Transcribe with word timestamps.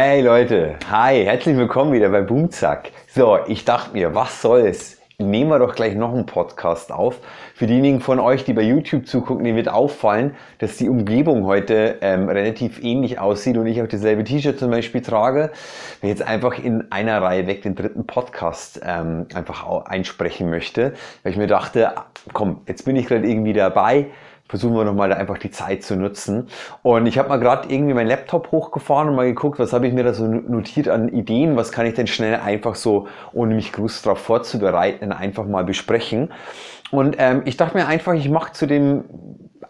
Hey 0.00 0.20
Leute, 0.20 0.76
hi, 0.88 1.24
herzlich 1.24 1.56
willkommen 1.56 1.92
wieder 1.92 2.08
bei 2.08 2.20
Boomzack. 2.20 2.92
So, 3.08 3.40
ich 3.48 3.64
dachte 3.64 3.94
mir, 3.94 4.14
was 4.14 4.40
soll's? 4.40 4.96
Nehmen 5.18 5.50
wir 5.50 5.58
doch 5.58 5.74
gleich 5.74 5.96
noch 5.96 6.12
einen 6.12 6.24
Podcast 6.24 6.92
auf. 6.92 7.18
Für 7.56 7.66
diejenigen 7.66 8.00
von 8.00 8.20
euch, 8.20 8.44
die 8.44 8.52
bei 8.52 8.62
YouTube 8.62 9.08
zugucken, 9.08 9.42
denen 9.42 9.56
wird 9.56 9.68
auffallen, 9.68 10.36
dass 10.60 10.76
die 10.76 10.88
Umgebung 10.88 11.46
heute 11.46 11.96
ähm, 12.00 12.28
relativ 12.28 12.80
ähnlich 12.80 13.18
aussieht 13.18 13.56
und 13.56 13.66
ich 13.66 13.82
auch 13.82 13.88
dasselbe 13.88 14.22
T-Shirt 14.22 14.60
zum 14.60 14.70
Beispiel 14.70 15.00
trage. 15.00 15.50
Wenn 16.00 16.10
ich 16.10 16.16
jetzt 16.16 16.28
einfach 16.28 16.62
in 16.62 16.92
einer 16.92 17.20
Reihe 17.20 17.48
weg 17.48 17.62
den 17.62 17.74
dritten 17.74 18.06
Podcast 18.06 18.80
ähm, 18.86 19.26
einfach 19.34 19.66
einsprechen 19.84 20.48
möchte, 20.48 20.92
weil 21.24 21.32
ich 21.32 21.38
mir 21.38 21.48
dachte, 21.48 21.90
komm, 22.32 22.60
jetzt 22.68 22.84
bin 22.84 22.94
ich 22.94 23.06
gerade 23.06 23.26
irgendwie 23.26 23.52
dabei 23.52 24.06
versuchen 24.48 24.74
wir 24.74 24.84
nochmal 24.84 25.12
einfach 25.12 25.38
die 25.38 25.50
Zeit 25.50 25.82
zu 25.82 25.96
nutzen. 25.96 26.48
Und 26.82 27.06
ich 27.06 27.18
habe 27.18 27.28
mal 27.28 27.38
gerade 27.38 27.68
irgendwie 27.72 27.94
meinen 27.94 28.08
Laptop 28.08 28.50
hochgefahren 28.50 29.08
und 29.08 29.16
mal 29.16 29.26
geguckt, 29.26 29.58
was 29.58 29.72
habe 29.72 29.86
ich 29.86 29.92
mir 29.92 30.04
da 30.04 30.14
so 30.14 30.26
notiert 30.26 30.88
an 30.88 31.08
Ideen, 31.08 31.56
was 31.56 31.70
kann 31.72 31.86
ich 31.86 31.94
denn 31.94 32.06
schnell 32.06 32.36
einfach 32.36 32.74
so, 32.74 33.06
ohne 33.32 33.54
mich 33.54 33.72
groß 33.72 34.02
darauf 34.02 34.18
vorzubereiten, 34.18 35.12
einfach 35.12 35.46
mal 35.46 35.64
besprechen. 35.64 36.32
Und 36.90 37.16
ähm, 37.18 37.42
ich 37.44 37.56
dachte 37.56 37.76
mir 37.76 37.86
einfach, 37.86 38.14
ich 38.14 38.30
mache 38.30 38.52
zu 38.52 38.66
dem 38.66 39.04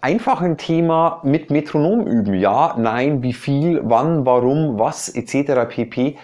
einfachen 0.00 0.56
Thema 0.56 1.20
mit 1.24 1.50
Metronom 1.50 2.06
üben. 2.06 2.34
Ja, 2.34 2.76
nein, 2.78 3.22
wie 3.22 3.32
viel, 3.32 3.80
wann, 3.82 4.24
warum, 4.24 4.78
was 4.78 5.08
etc. 5.08 5.68
pp 5.68 6.16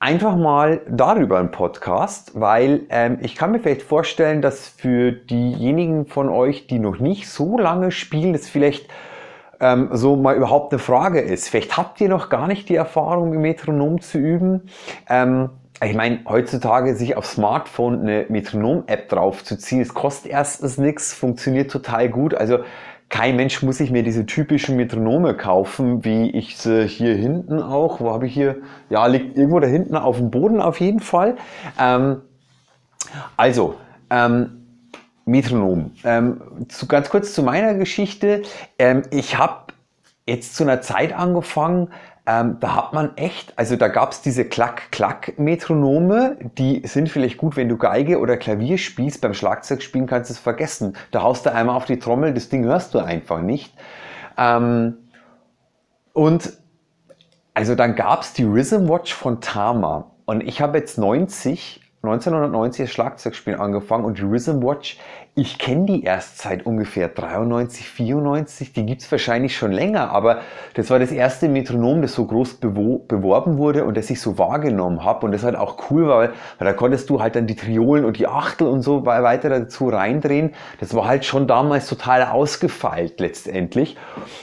einfach 0.00 0.36
mal 0.36 0.80
darüber 0.88 1.38
einen 1.38 1.50
Podcast, 1.50 2.32
weil 2.38 2.82
ähm, 2.90 3.18
ich 3.20 3.34
kann 3.34 3.52
mir 3.52 3.58
vielleicht 3.58 3.82
vorstellen, 3.82 4.42
dass 4.42 4.68
für 4.68 5.12
diejenigen 5.12 6.06
von 6.06 6.28
euch, 6.28 6.66
die 6.66 6.78
noch 6.78 6.98
nicht 6.98 7.28
so 7.28 7.58
lange 7.58 7.90
spielen, 7.90 8.32
das 8.32 8.48
vielleicht 8.48 8.88
ähm, 9.60 9.88
so 9.92 10.16
mal 10.16 10.36
überhaupt 10.36 10.72
eine 10.72 10.78
Frage 10.78 11.20
ist. 11.20 11.48
Vielleicht 11.48 11.76
habt 11.76 12.00
ihr 12.00 12.08
noch 12.08 12.28
gar 12.28 12.46
nicht 12.46 12.68
die 12.68 12.76
Erfahrung, 12.76 13.32
im 13.32 13.40
Metronom 13.40 14.00
zu 14.00 14.18
üben. 14.18 14.68
Ähm, 15.08 15.50
ich 15.84 15.94
meine, 15.94 16.20
heutzutage 16.28 16.96
sich 16.96 17.16
auf 17.16 17.26
Smartphone 17.26 18.00
eine 18.00 18.26
Metronom-App 18.28 19.08
draufzuziehen, 19.08 19.80
es 19.80 19.94
kostet 19.94 20.32
erstens 20.32 20.76
nichts, 20.76 21.12
funktioniert 21.12 21.70
total 21.70 22.08
gut. 22.08 22.34
Also 22.34 22.58
kein 23.08 23.36
Mensch 23.36 23.62
muss 23.62 23.78
sich 23.78 23.90
mir 23.90 24.02
diese 24.02 24.26
typischen 24.26 24.76
Metronome 24.76 25.34
kaufen, 25.34 26.04
wie 26.04 26.30
ich 26.30 26.58
sie 26.58 26.86
hier 26.86 27.14
hinten 27.14 27.62
auch, 27.62 28.00
wo 28.00 28.12
habe 28.12 28.26
ich 28.26 28.34
hier, 28.34 28.56
ja, 28.90 29.06
liegt 29.06 29.36
irgendwo 29.36 29.60
da 29.60 29.66
hinten 29.66 29.96
auf 29.96 30.18
dem 30.18 30.30
Boden 30.30 30.60
auf 30.60 30.80
jeden 30.80 31.00
Fall. 31.00 31.36
Ähm, 31.80 32.20
also, 33.36 33.76
ähm, 34.10 34.58
Metronom. 35.24 35.92
Ähm, 36.04 36.40
zu, 36.68 36.86
ganz 36.86 37.10
kurz 37.10 37.34
zu 37.34 37.42
meiner 37.42 37.74
Geschichte. 37.74 38.42
Ähm, 38.78 39.02
ich 39.10 39.36
habe 39.36 39.72
jetzt 40.26 40.56
zu 40.56 40.64
einer 40.64 40.80
Zeit 40.80 41.12
angefangen, 41.12 41.88
ähm, 42.28 42.58
da 42.60 42.76
hat 42.76 42.92
man 42.92 43.16
echt, 43.16 43.58
also 43.58 43.74
da 43.76 43.88
gab 43.88 44.12
es 44.12 44.20
diese 44.20 44.44
Klack-Klack-Metronome, 44.44 46.36
die 46.58 46.86
sind 46.86 47.08
vielleicht 47.08 47.38
gut, 47.38 47.56
wenn 47.56 47.70
du 47.70 47.78
Geige 47.78 48.18
oder 48.18 48.36
Klavier 48.36 48.76
spielst. 48.76 49.22
Beim 49.22 49.32
Schlagzeugspielen 49.32 50.06
kannst 50.06 50.28
du 50.28 50.34
es 50.34 50.38
vergessen. 50.38 50.94
Da 51.10 51.22
haust 51.22 51.46
du 51.46 51.54
einmal 51.54 51.74
auf 51.74 51.86
die 51.86 51.98
Trommel, 51.98 52.34
das 52.34 52.50
Ding 52.50 52.64
hörst 52.64 52.92
du 52.92 52.98
einfach 52.98 53.40
nicht. 53.40 53.72
Ähm, 54.36 54.98
und 56.12 56.52
also 57.54 57.74
dann 57.74 57.94
gab 57.94 58.20
es 58.20 58.34
die 58.34 58.44
Rhythm 58.44 58.90
Watch 58.90 59.14
von 59.14 59.40
Tama. 59.40 60.10
Und 60.26 60.42
ich 60.42 60.60
habe 60.60 60.76
jetzt 60.76 60.98
90 60.98 61.80
1990 62.02 62.84
das 62.84 62.92
Schlagzeugspielen 62.92 63.58
angefangen 63.58 64.04
und 64.04 64.18
die 64.18 64.22
Rhythm 64.22 64.62
Watch, 64.62 64.98
ich 65.38 65.58
kenne 65.58 65.86
die 65.86 66.02
erst 66.02 66.38
seit 66.38 66.66
ungefähr 66.66 67.08
93, 67.08 67.88
94, 67.88 68.72
die 68.72 68.84
gibt's 68.84 69.10
wahrscheinlich 69.12 69.56
schon 69.56 69.70
länger, 69.70 70.10
aber 70.10 70.40
das 70.74 70.90
war 70.90 70.98
das 70.98 71.12
erste 71.12 71.48
Metronom, 71.48 72.02
das 72.02 72.14
so 72.14 72.26
groß 72.26 72.54
beworben 72.54 73.56
wurde 73.56 73.84
und 73.84 73.96
das 73.96 74.10
ich 74.10 74.20
so 74.20 74.36
wahrgenommen 74.36 75.04
habe 75.04 75.24
und 75.24 75.32
das 75.32 75.44
halt 75.44 75.54
auch 75.54 75.90
cool 75.90 76.08
war, 76.08 76.18
weil, 76.18 76.32
da 76.58 76.72
konntest 76.72 77.08
du 77.08 77.22
halt 77.22 77.36
dann 77.36 77.46
die 77.46 77.54
Triolen 77.54 78.04
und 78.04 78.18
die 78.18 78.26
Achtel 78.26 78.66
und 78.66 78.82
so 78.82 79.06
weiter 79.06 79.48
dazu 79.48 79.88
reindrehen. 79.88 80.54
Das 80.80 80.92
war 80.94 81.06
halt 81.06 81.24
schon 81.24 81.46
damals 81.46 81.88
total 81.88 82.24
ausgefeilt 82.24 83.20
letztendlich 83.20 83.96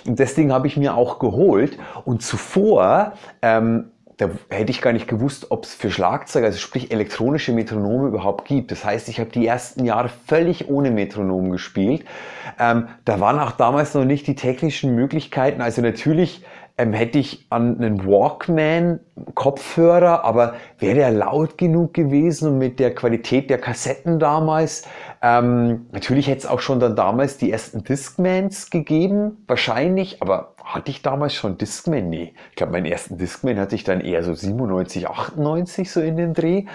und 0.08 0.18
Ding 0.36 0.54
habe 0.54 0.68
ich 0.68 0.78
mir 0.78 0.96
auch 0.96 1.20
geholt 1.20 1.78
und 2.06 2.22
zuvor 2.22 3.14
ähm, 3.42 3.92
da 4.18 4.30
hätte 4.50 4.72
ich 4.72 4.82
gar 4.82 4.94
nicht 4.94 5.08
gewusst, 5.08 5.48
ob 5.52 5.66
es 5.66 5.74
für 5.74 5.92
Schlagzeuger, 5.92 6.46
also 6.46 6.58
sprich 6.58 6.92
elektronische 6.92 7.52
Metronome 7.52 8.08
überhaupt 8.08 8.46
gibt. 8.46 8.72
Das 8.72 8.86
heißt, 8.86 9.10
ich 9.10 9.20
habe 9.20 9.30
die 9.30 9.46
ersten 9.46 9.84
Jahre 9.86 10.10
völlig 10.10 10.70
ohne 10.70 10.92
Metronom 10.92 11.52
gespielt. 11.52 12.06
Ähm, 12.60 12.88
da 13.04 13.20
waren 13.20 13.40
auch 13.40 13.52
damals 13.52 13.94
noch 13.94 14.06
nicht 14.06 14.28
die 14.28 14.36
technischen 14.36 14.96
Möglichkeiten. 14.96 15.62
Also 15.62 15.82
natürlich 15.82 16.46
ähm, 16.78 16.94
hätte 16.94 17.20
ich 17.20 17.46
an 17.50 17.78
einen 17.78 18.06
Walkman 18.06 19.00
Kopfhörer, 19.34 20.24
aber 20.24 20.56
wäre 20.80 20.96
der 20.96 21.12
laut 21.12 21.58
genug 21.58 21.94
gewesen 21.94 22.50
und 22.50 22.58
mit 22.58 22.80
der 22.80 22.94
Qualität 22.94 23.50
der 23.50 23.58
Kassetten 23.58 24.20
damals? 24.20 24.84
Ähm, 25.22 25.88
natürlich 25.92 26.28
hätte 26.28 26.40
es 26.40 26.46
auch 26.46 26.60
schon 26.60 26.80
dann 26.80 26.96
damals 26.96 27.38
die 27.38 27.52
ersten 27.52 27.84
Discmans 27.84 28.70
gegeben, 28.70 29.44
wahrscheinlich, 29.48 30.22
aber 30.22 30.55
hatte 30.66 30.90
ich 30.90 31.04
damals 31.04 31.36
schon 31.36 31.58
Discman? 31.58 32.10
Nee. 32.10 32.34
Ich 32.50 32.56
glaube, 32.56 32.72
meinen 32.72 32.88
ersten 32.88 33.18
Discman 33.18 33.60
hatte 33.60 33.76
ich 33.76 33.84
dann 33.84 34.02
eher 34.02 34.24
so 34.24 34.34
97, 34.34 35.08
98 35.08 35.92
so 35.92 36.02
in 36.02 36.18
den 36.18 36.34
Dreh. 36.34 36.66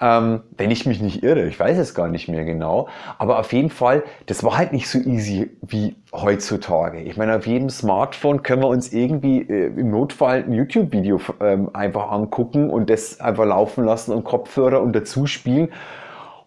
Ähm, 0.00 0.42
wenn 0.56 0.70
ich 0.70 0.86
mich 0.86 1.02
nicht 1.02 1.24
irre, 1.24 1.46
ich 1.46 1.58
weiß 1.58 1.76
es 1.78 1.94
gar 1.94 2.08
nicht 2.08 2.28
mehr 2.28 2.44
genau. 2.44 2.88
Aber 3.18 3.40
auf 3.40 3.52
jeden 3.52 3.70
Fall, 3.70 4.04
das 4.26 4.44
war 4.44 4.56
halt 4.56 4.72
nicht 4.72 4.88
so 4.88 4.98
easy 4.98 5.50
wie 5.60 5.96
heutzutage. 6.12 7.00
Ich 7.00 7.16
meine, 7.16 7.36
auf 7.36 7.46
jedem 7.46 7.68
Smartphone 7.68 8.42
können 8.44 8.62
wir 8.62 8.68
uns 8.68 8.92
irgendwie 8.92 9.42
äh, 9.42 9.66
im 9.66 9.90
Notfall 9.90 10.44
ein 10.44 10.52
YouTube-Video 10.52 11.20
ähm, 11.40 11.70
einfach 11.74 12.12
angucken 12.12 12.70
und 12.70 12.90
das 12.90 13.20
einfach 13.20 13.44
laufen 13.44 13.84
lassen 13.84 14.12
und 14.12 14.22
Kopfhörer 14.22 14.80
und 14.80 14.94
dazu 14.94 15.26
spielen. 15.26 15.68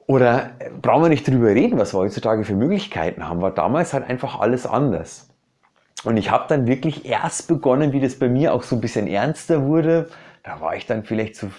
Oder 0.08 0.52
äh, 0.60 0.70
brauchen 0.82 1.04
wir 1.04 1.10
nicht 1.10 1.28
drüber 1.28 1.50
reden, 1.50 1.78
was 1.78 1.94
wir 1.94 2.00
heutzutage 2.00 2.46
für 2.46 2.56
Möglichkeiten 2.56 3.28
haben, 3.28 3.42
war 3.42 3.52
damals 3.52 3.94
halt 3.94 4.10
einfach 4.10 4.40
alles 4.40 4.66
anders. 4.66 5.35
Und 6.06 6.18
ich 6.18 6.32
habe 6.32 6.46
dann 6.48 6.68
wirklich 6.68 7.06
erst 7.06 7.48
begonnen, 7.48 7.92
wie 7.92 8.00
das 8.00 8.18
bei 8.18 8.30
mir 8.30 8.54
auch 8.54 8.64
so 8.64 8.76
ein 8.76 8.82
bisschen 8.82 9.08
ernster 9.08 9.64
wurde. 9.64 10.08
Da 10.44 10.62
war 10.62 10.76
ich 10.76 10.86
dann 10.86 11.04
vielleicht 11.04 11.36
so 11.36 11.50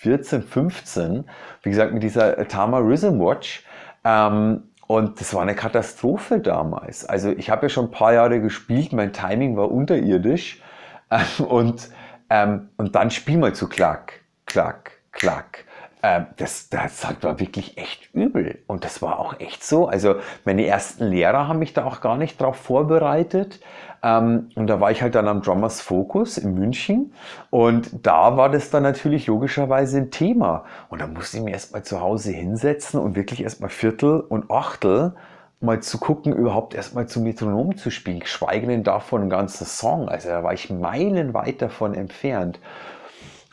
14, 0.00 0.42
15, 0.42 1.24
wie 1.62 1.70
gesagt, 1.70 1.92
mit 1.92 2.02
dieser 2.02 2.46
Tama 2.46 2.78
Rhythm 2.78 3.18
Watch. 3.18 3.64
Ähm, 4.04 4.62
und 4.86 5.20
das 5.20 5.34
war 5.34 5.42
eine 5.42 5.54
Katastrophe 5.54 6.38
damals. 6.38 7.04
Also 7.04 7.30
ich 7.30 7.50
habe 7.50 7.66
ja 7.66 7.68
schon 7.68 7.86
ein 7.86 7.90
paar 7.90 8.12
Jahre 8.12 8.40
gespielt, 8.40 8.92
mein 8.92 9.12
Timing 9.12 9.56
war 9.56 9.70
unterirdisch. 9.70 10.62
Ähm, 11.08 11.46
und, 11.46 11.90
ähm, 12.30 12.68
und 12.76 12.96
dann 12.96 13.12
spiel 13.12 13.38
mal 13.38 13.54
zu 13.54 13.68
Klack, 13.68 14.22
Klack, 14.44 14.90
Klack. 15.12 15.65
Ähm, 16.06 16.26
das, 16.36 16.68
das 16.68 17.04
war 17.20 17.40
wirklich 17.40 17.78
echt 17.78 18.14
übel. 18.14 18.62
Und 18.68 18.84
das 18.84 19.02
war 19.02 19.18
auch 19.18 19.40
echt 19.40 19.64
so. 19.64 19.88
Also 19.88 20.14
meine 20.44 20.64
ersten 20.64 21.06
Lehrer 21.06 21.48
haben 21.48 21.58
mich 21.58 21.72
da 21.72 21.84
auch 21.84 22.00
gar 22.00 22.16
nicht 22.16 22.40
drauf 22.40 22.56
vorbereitet. 22.56 23.58
Ähm, 24.04 24.50
und 24.54 24.68
da 24.68 24.78
war 24.80 24.92
ich 24.92 25.02
halt 25.02 25.16
dann 25.16 25.26
am 25.26 25.42
Drummers 25.42 25.80
Focus 25.80 26.38
in 26.38 26.54
München. 26.54 27.12
Und 27.50 28.06
da 28.06 28.36
war 28.36 28.48
das 28.50 28.70
dann 28.70 28.84
natürlich 28.84 29.26
logischerweise 29.26 29.98
ein 29.98 30.12
Thema. 30.12 30.64
Und 30.90 31.00
da 31.00 31.08
musste 31.08 31.38
ich 31.38 31.42
mir 31.42 31.50
erstmal 31.50 31.82
zu 31.82 32.00
Hause 32.00 32.30
hinsetzen 32.30 33.00
und 33.00 33.16
wirklich 33.16 33.42
erstmal 33.42 33.70
Viertel 33.70 34.20
und 34.20 34.48
Achtel 34.48 35.16
mal 35.60 35.80
zu 35.80 35.98
gucken, 35.98 36.32
überhaupt 36.34 36.74
erstmal 36.74 37.08
zu 37.08 37.20
Metronom 37.20 37.76
zu 37.76 37.90
spielen, 37.90 38.20
geschweige 38.20 38.68
denn 38.68 38.84
davon 38.84 39.22
ein 39.22 39.30
ganzer 39.30 39.64
Song. 39.64 40.08
Also 40.08 40.28
da 40.28 40.44
war 40.44 40.52
ich 40.52 40.70
meilenweit 40.70 41.62
davon 41.62 41.94
entfernt. 41.94 42.60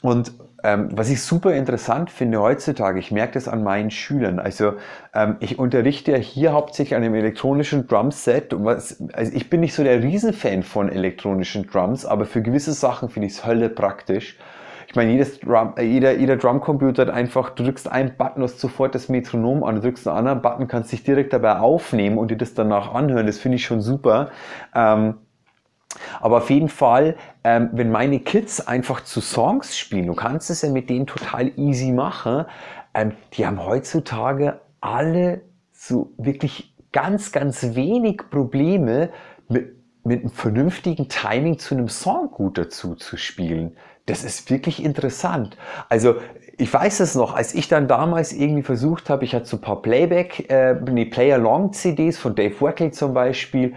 Und 0.03 0.33
ähm, 0.65 0.89
was 0.91 1.09
ich 1.09 1.21
super 1.21 1.53
interessant 1.53 2.09
finde 2.09 2.41
heutzutage, 2.41 2.99
ich 2.99 3.09
merke 3.09 3.33
das 3.33 3.47
an 3.47 3.63
meinen 3.63 3.89
Schülern. 3.89 4.37
Also 4.37 4.73
ähm, 5.13 5.37
ich 5.39 5.57
unterrichte 5.57 6.11
ja 6.11 6.17
hier 6.17 6.51
hauptsächlich 6.51 6.95
an 6.95 7.03
einem 7.03 7.15
elektronischen 7.15 7.87
Drumset. 7.87 8.53
Und 8.53 8.65
was, 8.65 9.01
also 9.13 9.31
ich 9.33 9.49
bin 9.49 9.61
nicht 9.61 9.73
so 9.73 9.81
der 9.81 10.03
Riesenfan 10.03 10.63
von 10.63 10.89
elektronischen 10.89 11.67
Drums, 11.67 12.05
aber 12.05 12.25
für 12.25 12.41
gewisse 12.41 12.73
Sachen 12.73 13.07
finde 13.07 13.27
ich 13.27 13.33
es 13.33 13.45
Hölle 13.45 13.69
praktisch. 13.69 14.37
Ich 14.87 14.95
meine, 14.95 15.13
jedes 15.13 15.39
Drum, 15.39 15.73
äh, 15.77 15.83
jeder, 15.83 16.17
jeder 16.17 16.35
Drumcomputer 16.35 17.03
hat 17.03 17.13
einfach, 17.13 17.51
du 17.51 17.63
drückst 17.63 17.89
einen 17.89 18.17
Button, 18.17 18.43
hast 18.43 18.59
sofort 18.59 18.93
das 18.93 19.07
Metronom 19.07 19.63
an, 19.63 19.75
du 19.75 19.81
drückst 19.81 20.05
einen 20.05 20.17
anderen 20.17 20.41
Button, 20.41 20.67
kannst 20.67 20.91
dich 20.91 21.03
direkt 21.03 21.31
dabei 21.31 21.59
aufnehmen 21.59 22.17
und 22.17 22.29
dir 22.29 22.37
das 22.37 22.55
danach 22.55 22.93
anhören. 22.93 23.25
Das 23.25 23.37
finde 23.37 23.55
ich 23.55 23.65
schon 23.65 23.79
super. 23.79 24.31
Ähm, 24.75 25.15
aber 26.21 26.37
auf 26.37 26.49
jeden 26.49 26.69
Fall, 26.69 27.15
ähm, 27.43 27.69
wenn 27.73 27.91
meine 27.91 28.19
Kids 28.19 28.65
einfach 28.65 29.01
zu 29.01 29.21
Songs 29.21 29.77
spielen, 29.77 30.07
du 30.07 30.13
kannst 30.13 30.49
es 30.49 30.61
ja 30.61 30.69
mit 30.69 30.89
denen 30.89 31.07
total 31.07 31.51
easy 31.57 31.91
machen, 31.91 32.45
ähm, 32.93 33.13
die 33.33 33.45
haben 33.45 33.65
heutzutage 33.65 34.59
alle 34.81 35.41
so 35.71 36.13
wirklich 36.17 36.75
ganz, 36.91 37.31
ganz 37.31 37.75
wenig 37.75 38.21
Probleme 38.29 39.09
mit, 39.49 39.75
mit 40.03 40.21
einem 40.21 40.31
vernünftigen 40.31 41.09
Timing 41.09 41.59
zu 41.59 41.75
einem 41.75 41.89
Song 41.89 42.29
gut 42.31 42.57
dazu 42.57 42.95
zu 42.95 43.17
spielen. 43.17 43.75
Das 44.05 44.23
ist 44.23 44.49
wirklich 44.49 44.83
interessant. 44.83 45.57
Also 45.89 46.15
ich 46.57 46.71
weiß 46.71 46.99
es 46.99 47.15
noch, 47.15 47.33
als 47.33 47.55
ich 47.55 47.67
dann 47.67 47.87
damals 47.87 48.31
irgendwie 48.31 48.63
versucht 48.63 49.09
habe, 49.09 49.23
ich 49.23 49.33
hatte 49.33 49.45
so 49.45 49.57
ein 49.57 49.61
paar 49.61 49.81
Playback, 49.81 50.51
äh, 50.51 50.75
nee, 50.89 51.05
Play-Along-CDs 51.05 52.19
von 52.19 52.35
Dave 52.35 52.59
Wackel 52.61 52.91
zum 52.91 53.13
Beispiel, 53.13 53.73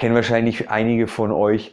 kennen 0.00 0.14
wahrscheinlich 0.14 0.70
einige 0.70 1.06
von 1.06 1.30
euch. 1.30 1.72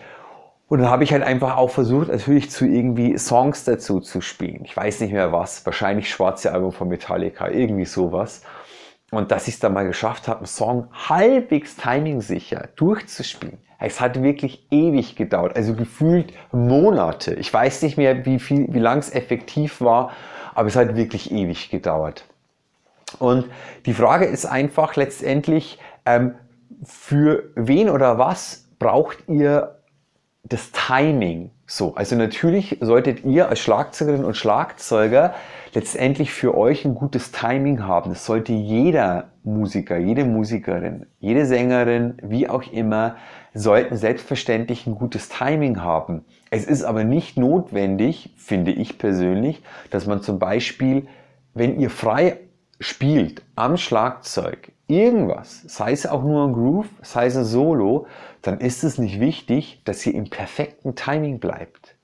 Und 0.67 0.79
dann 0.79 0.89
habe 0.89 1.05
ich 1.05 1.13
halt 1.13 1.23
einfach 1.23 1.55
auch 1.55 1.69
versucht, 1.69 2.09
natürlich 2.09 2.51
zu 2.51 2.65
irgendwie 2.65 3.17
Songs 3.17 3.63
dazu 3.63 4.01
zu 4.01 4.19
spielen. 4.19 4.65
Ich 4.65 4.75
weiß 4.75 4.99
nicht 4.99 5.13
mehr 5.13 5.31
was, 5.31 5.65
wahrscheinlich 5.65 6.09
schwarze 6.09 6.51
Album 6.51 6.73
von 6.73 6.89
Metallica, 6.89 7.47
irgendwie 7.47 7.85
sowas. 7.85 8.43
Und 9.11 9.31
dass 9.31 9.47
ich 9.47 9.53
es 9.53 9.59
dann 9.61 9.73
mal 9.73 9.87
geschafft 9.87 10.27
habe, 10.27 10.39
einen 10.39 10.47
Song 10.47 10.89
halbwegs 10.91 11.77
timingsicher 11.77 12.67
durchzuspielen. 12.75 13.59
Es 13.79 14.01
hat 14.01 14.21
wirklich 14.21 14.67
ewig 14.71 15.15
gedauert, 15.15 15.55
also 15.55 15.73
gefühlt 15.73 16.33
Monate. 16.51 17.35
Ich 17.35 17.53
weiß 17.53 17.83
nicht 17.83 17.95
mehr, 17.95 18.25
wie 18.25 18.39
viel, 18.39 18.67
wie 18.73 18.79
lang 18.79 18.97
es 18.97 19.13
effektiv 19.13 19.79
war, 19.79 20.11
aber 20.53 20.67
es 20.67 20.75
hat 20.75 20.97
wirklich 20.97 21.31
ewig 21.31 21.69
gedauert. 21.69 22.25
Und 23.19 23.45
die 23.85 23.93
Frage 23.93 24.25
ist 24.25 24.45
einfach 24.45 24.97
letztendlich, 24.97 25.79
ähm, 26.05 26.33
für 26.83 27.51
wen 27.55 27.89
oder 27.89 28.17
was 28.17 28.67
braucht 28.79 29.27
ihr 29.27 29.79
das 30.43 30.71
Timing? 30.71 31.51
So, 31.65 31.95
also 31.95 32.15
natürlich 32.15 32.77
solltet 32.79 33.25
ihr 33.25 33.49
als 33.49 33.59
Schlagzeugerin 33.59 34.23
und 34.23 34.37
Schlagzeuger 34.37 35.33
letztendlich 35.73 36.31
für 36.31 36.57
euch 36.57 36.85
ein 36.85 36.95
gutes 36.95 37.31
Timing 37.31 37.83
haben. 37.83 38.11
Das 38.11 38.25
sollte 38.25 38.53
jeder 38.53 39.31
Musiker, 39.43 39.97
jede 39.97 40.23
Musikerin, 40.23 41.07
jede 41.19 41.45
Sängerin, 41.45 42.17
wie 42.23 42.47
auch 42.47 42.71
immer, 42.71 43.17
sollten 43.53 43.97
selbstverständlich 43.97 44.87
ein 44.87 44.95
gutes 44.95 45.27
Timing 45.27 45.81
haben. 45.81 46.23
Es 46.51 46.65
ist 46.65 46.83
aber 46.83 47.03
nicht 47.03 47.37
notwendig, 47.37 48.33
finde 48.37 48.71
ich 48.71 48.97
persönlich, 48.97 49.61
dass 49.89 50.05
man 50.05 50.21
zum 50.21 50.39
Beispiel, 50.39 51.07
wenn 51.53 51.79
ihr 51.79 51.89
frei 51.89 52.39
spielt 52.79 53.41
am 53.55 53.75
Schlagzeug 53.75 54.71
irgendwas, 54.87 55.63
sei 55.67 55.91
es 55.91 56.05
auch 56.07 56.23
nur 56.23 56.47
ein 56.47 56.53
Groove, 56.53 56.87
sei 57.01 57.27
es 57.27 57.35
ein 57.35 57.43
Solo, 57.43 58.07
dann 58.41 58.59
ist 58.59 58.83
es 58.83 58.97
nicht 58.97 59.19
wichtig, 59.19 59.81
dass 59.85 60.05
ihr 60.05 60.13
im 60.13 60.29
perfekten 60.29 60.95
Timing 60.95 61.39
bleibt. 61.39 61.95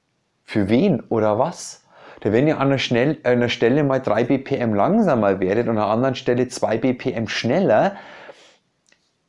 Für 0.44 0.70
wen 0.70 1.02
oder 1.02 1.40
was? 1.40 1.86
Denn 2.24 2.34
wenn 2.34 2.48
ihr 2.48 2.60
an 2.60 2.68
einer, 2.68 2.78
Schnell, 2.78 3.18
an 3.24 3.34
einer 3.34 3.50
Stelle 3.50 3.84
mal 3.84 4.00
3 4.00 4.26
BPM 4.26 4.74
langsamer 4.74 5.40
werdet 5.40 5.68
und 5.68 5.78
an 5.78 5.84
einer 5.84 5.92
anderen 5.92 6.16
Stelle 6.16 6.48
2 6.48 6.78
BPM 6.78 7.28
schneller, 7.28 7.96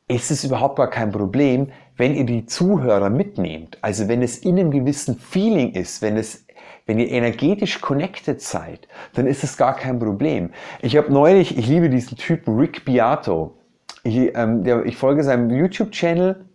ist 0.07 0.31
es 0.31 0.43
überhaupt 0.43 0.77
gar 0.77 0.89
kein 0.89 1.11
Problem, 1.11 1.71
wenn 1.97 2.13
ihr 2.13 2.25
die 2.25 2.45
Zuhörer 2.45 3.09
mitnehmt. 3.09 3.77
Also 3.81 4.07
wenn 4.07 4.21
es 4.21 4.37
in 4.37 4.59
einem 4.59 4.71
gewissen 4.71 5.17
Feeling 5.17 5.71
ist, 5.71 6.01
wenn 6.01 6.17
es 6.17 6.44
wenn 6.85 6.99
ihr 6.99 7.09
energetisch 7.09 7.81
connected 7.81 8.41
seid, 8.41 8.87
dann 9.13 9.27
ist 9.27 9.43
es 9.43 9.57
gar 9.57 9.75
kein 9.75 9.99
Problem. 9.99 10.51
Ich 10.81 10.95
habe 10.97 11.11
neulich, 11.11 11.57
ich 11.57 11.67
liebe 11.67 11.89
diesen 11.89 12.17
Typen 12.17 12.57
Rick 12.57 12.85
Beato. 12.85 13.55
Ich, 14.03 14.35
ähm, 14.35 14.63
der, 14.63 14.85
ich 14.85 14.97
folge 14.97 15.23
seinem 15.23 15.49
YouTube-Channel. 15.49 16.45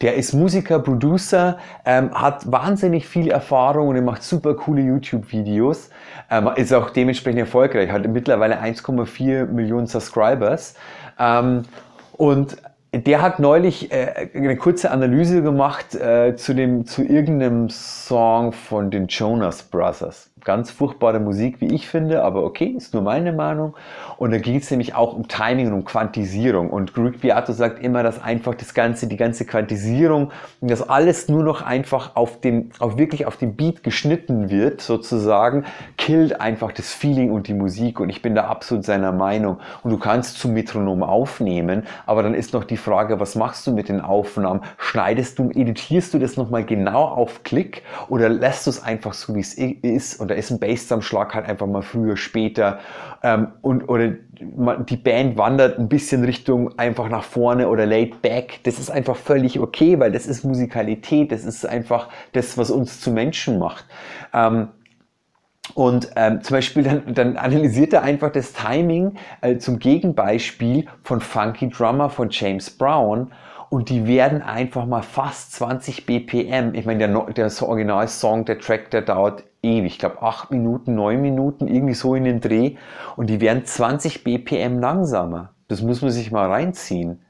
Der 0.00 0.14
ist 0.14 0.32
Musiker, 0.32 0.78
Producer, 0.78 1.58
ähm, 1.84 2.12
hat 2.12 2.50
wahnsinnig 2.50 3.08
viel 3.08 3.30
Erfahrung 3.30 3.88
und 3.88 3.96
er 3.96 4.02
macht 4.02 4.22
super 4.22 4.54
coole 4.54 4.82
YouTube-Videos. 4.82 5.90
Ähm, 6.30 6.50
ist 6.56 6.72
auch 6.72 6.90
dementsprechend 6.90 7.40
erfolgreich, 7.40 7.90
hat 7.90 8.06
mittlerweile 8.06 8.60
1,4 8.60 9.46
Millionen 9.46 9.86
Subscribers. 9.86 10.74
Ähm, 11.18 11.62
und 12.16 12.56
der 12.98 13.22
hat 13.22 13.38
neulich 13.38 13.92
äh, 13.92 14.28
eine 14.34 14.56
kurze 14.56 14.90
Analyse 14.90 15.42
gemacht 15.42 15.94
äh, 15.94 16.36
zu, 16.36 16.54
dem, 16.54 16.86
zu 16.86 17.02
irgendeinem 17.02 17.68
Song 17.68 18.52
von 18.52 18.90
den 18.90 19.06
Jonas 19.06 19.62
Brothers. 19.62 20.30
Ganz 20.44 20.70
furchtbare 20.70 21.18
Musik, 21.18 21.62
wie 21.62 21.74
ich 21.74 21.88
finde, 21.88 22.22
aber 22.22 22.44
okay, 22.44 22.66
ist 22.66 22.92
nur 22.92 23.02
meine 23.02 23.32
Meinung. 23.32 23.74
Und 24.18 24.32
da 24.32 24.38
geht 24.38 24.62
es 24.62 24.70
nämlich 24.70 24.94
auch 24.94 25.14
um 25.14 25.28
Timing 25.28 25.68
und 25.68 25.72
um 25.72 25.84
Quantisierung. 25.86 26.68
Und 26.68 26.92
Greg 26.92 27.22
Beato 27.22 27.54
sagt 27.54 27.82
immer, 27.82 28.02
dass 28.02 28.22
einfach 28.22 28.54
das 28.54 28.74
Ganze, 28.74 29.06
die 29.06 29.16
ganze 29.16 29.46
Quantisierung, 29.46 30.30
dass 30.60 30.86
alles 30.86 31.30
nur 31.30 31.42
noch 31.42 31.62
einfach 31.62 32.16
auf 32.16 32.38
den, 32.38 32.70
auf 32.80 32.98
wirklich 32.98 33.24
auf 33.24 33.38
den 33.38 33.56
Beat 33.56 33.82
geschnitten 33.82 34.50
wird, 34.50 34.82
sozusagen, 34.82 35.64
killt 35.96 36.38
einfach 36.38 36.70
das 36.70 36.92
Feeling 36.92 37.30
und 37.30 37.48
die 37.48 37.54
Musik. 37.54 37.98
Und 37.98 38.10
ich 38.10 38.20
bin 38.20 38.34
da 38.34 38.44
absolut 38.44 38.84
seiner 38.84 39.12
Meinung. 39.12 39.56
Und 39.84 39.90
du 39.90 39.98
kannst 39.98 40.38
zum 40.38 40.52
Metronom 40.52 41.02
aufnehmen, 41.02 41.84
aber 42.04 42.22
dann 42.22 42.34
ist 42.34 42.52
noch 42.52 42.64
die 42.64 42.76
Frage, 42.76 43.18
was 43.20 43.36
machst 43.36 43.66
du 43.66 43.72
mit 43.72 43.88
den 43.88 44.02
Aufnahmen? 44.02 44.60
Schneidest 44.76 45.38
du, 45.38 45.48
editierst 45.48 46.12
du 46.12 46.18
das 46.18 46.36
nochmal 46.36 46.64
genau 46.64 47.06
auf 47.06 47.42
Klick 47.42 47.82
oder 48.10 48.28
lässt 48.28 48.66
du 48.66 48.70
es 48.70 48.82
einfach 48.82 49.14
so, 49.14 49.34
wie 49.34 49.40
es 49.40 49.54
ist? 49.54 50.25
Und 50.30 50.36
ist 50.36 50.50
ein 50.50 50.58
Bassdrum-Schlag 50.58 51.34
halt 51.34 51.46
einfach 51.46 51.66
mal 51.66 51.82
früher, 51.82 52.16
später. 52.16 52.78
Ähm, 53.22 53.48
und, 53.62 53.88
oder 53.88 54.08
die 54.08 54.96
Band 54.96 55.38
wandert 55.38 55.78
ein 55.78 55.88
bisschen 55.88 56.24
Richtung 56.24 56.78
einfach 56.78 57.08
nach 57.08 57.24
vorne 57.24 57.68
oder 57.68 57.86
laid 57.86 58.22
back. 58.22 58.60
Das 58.64 58.78
ist 58.78 58.90
einfach 58.90 59.16
völlig 59.16 59.60
okay, 59.60 59.98
weil 59.98 60.12
das 60.12 60.26
ist 60.26 60.44
Musikalität. 60.44 61.32
Das 61.32 61.44
ist 61.44 61.64
einfach 61.64 62.08
das, 62.32 62.58
was 62.58 62.70
uns 62.70 63.00
zu 63.00 63.10
Menschen 63.10 63.58
macht. 63.58 63.84
Ähm, 64.34 64.68
und 65.74 66.10
ähm, 66.16 66.42
zum 66.42 66.56
Beispiel 66.56 66.82
dann, 66.82 67.14
dann 67.14 67.36
analysiert 67.36 67.92
er 67.92 68.02
einfach 68.02 68.30
das 68.30 68.52
Timing 68.52 69.16
äh, 69.40 69.58
zum 69.58 69.78
Gegenbeispiel 69.78 70.86
von 71.02 71.20
Funky 71.20 71.68
Drummer 71.68 72.08
von 72.08 72.28
James 72.30 72.70
Brown 72.70 73.32
und 73.68 73.88
die 73.88 74.06
werden 74.06 74.42
einfach 74.42 74.86
mal 74.86 75.02
fast 75.02 75.52
20 75.52 76.06
BPM. 76.06 76.74
Ich 76.74 76.86
meine, 76.86 77.08
der, 77.08 77.32
der 77.32 77.62
Original-Song, 77.62 78.44
der 78.44 78.58
Track, 78.58 78.90
der 78.90 79.02
dauert 79.02 79.44
ewig. 79.62 79.92
Ich 79.92 79.98
glaube, 79.98 80.22
8 80.22 80.50
Minuten, 80.50 80.94
9 80.94 81.20
Minuten, 81.20 81.66
irgendwie 81.66 81.94
so 81.94 82.14
in 82.14 82.24
den 82.24 82.40
Dreh. 82.40 82.76
Und 83.16 83.28
die 83.28 83.40
werden 83.40 83.64
20 83.64 84.22
BPM 84.22 84.78
langsamer. 84.78 85.50
Das 85.68 85.82
muss 85.82 86.00
man 86.00 86.12
sich 86.12 86.30
mal 86.30 86.48
reinziehen. 86.48 87.22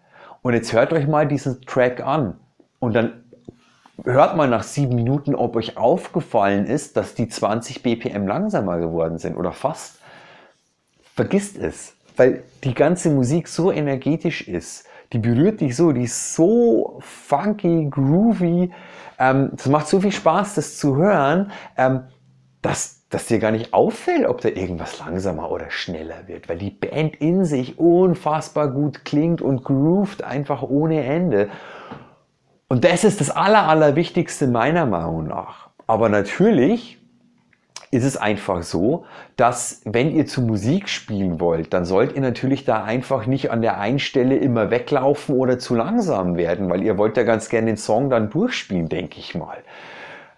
Und 0.42 0.52
jetzt 0.52 0.72
hört 0.72 0.92
euch 0.92 1.06
mal 1.06 1.26
diesen 1.26 1.62
Track 1.62 2.06
an. 2.06 2.38
Und 2.80 2.94
dann 2.94 3.24
hört 4.04 4.36
mal 4.36 4.48
nach 4.48 4.62
7 4.62 4.94
Minuten, 4.94 5.34
ob 5.34 5.56
euch 5.56 5.78
aufgefallen 5.78 6.66
ist, 6.66 6.98
dass 6.98 7.14
die 7.14 7.28
20 7.28 7.82
BPM 7.82 8.26
langsamer 8.26 8.78
geworden 8.78 9.16
sind 9.16 9.36
oder 9.36 9.52
fast. 9.52 10.00
Vergisst 11.14 11.56
es, 11.56 11.94
weil 12.18 12.42
die 12.62 12.74
ganze 12.74 13.08
Musik 13.08 13.48
so 13.48 13.72
energetisch 13.72 14.46
ist 14.46 14.86
die 15.12 15.18
berührt 15.18 15.60
dich 15.60 15.76
so, 15.76 15.92
die 15.92 16.04
ist 16.04 16.34
so 16.34 16.98
funky, 17.00 17.88
groovy. 17.90 18.72
Ähm, 19.18 19.50
das 19.52 19.66
macht 19.66 19.88
so 19.88 20.00
viel 20.00 20.12
Spaß, 20.12 20.54
das 20.54 20.78
zu 20.78 20.96
hören, 20.96 21.52
ähm, 21.76 22.04
dass, 22.62 23.06
dass 23.08 23.26
dir 23.26 23.38
gar 23.38 23.52
nicht 23.52 23.72
auffällt, 23.72 24.26
ob 24.26 24.40
da 24.40 24.48
irgendwas 24.48 24.98
langsamer 24.98 25.50
oder 25.50 25.70
schneller 25.70 26.26
wird, 26.26 26.48
weil 26.48 26.58
die 26.58 26.70
Band 26.70 27.16
in 27.16 27.44
sich 27.44 27.78
unfassbar 27.78 28.68
gut 28.68 29.04
klingt 29.04 29.40
und 29.40 29.64
groovt 29.64 30.24
einfach 30.24 30.62
ohne 30.62 31.04
Ende. 31.04 31.48
Und 32.68 32.84
das 32.84 33.04
ist 33.04 33.20
das 33.20 33.30
Aller, 33.30 33.68
Allerwichtigste 33.68 34.48
meiner 34.48 34.86
Meinung 34.86 35.28
nach. 35.28 35.70
Aber 35.86 36.08
natürlich 36.08 36.98
ist 37.90 38.04
es 38.04 38.16
einfach 38.16 38.62
so, 38.62 39.04
dass 39.36 39.82
wenn 39.84 40.10
ihr 40.10 40.26
zu 40.26 40.42
Musik 40.42 40.88
spielen 40.88 41.40
wollt, 41.40 41.72
dann 41.72 41.84
sollt 41.84 42.14
ihr 42.14 42.20
natürlich 42.20 42.64
da 42.64 42.82
einfach 42.82 43.26
nicht 43.26 43.50
an 43.50 43.62
der 43.62 43.78
einen 43.78 43.98
Stelle 43.98 44.36
immer 44.36 44.70
weglaufen 44.70 45.36
oder 45.36 45.58
zu 45.58 45.74
langsam 45.74 46.36
werden, 46.36 46.68
weil 46.68 46.82
ihr 46.82 46.98
wollt 46.98 47.16
ja 47.16 47.22
ganz 47.22 47.48
gerne 47.48 47.68
den 47.68 47.76
Song 47.76 48.10
dann 48.10 48.30
durchspielen, 48.30 48.88
denke 48.88 49.18
ich 49.18 49.34
mal. 49.34 49.58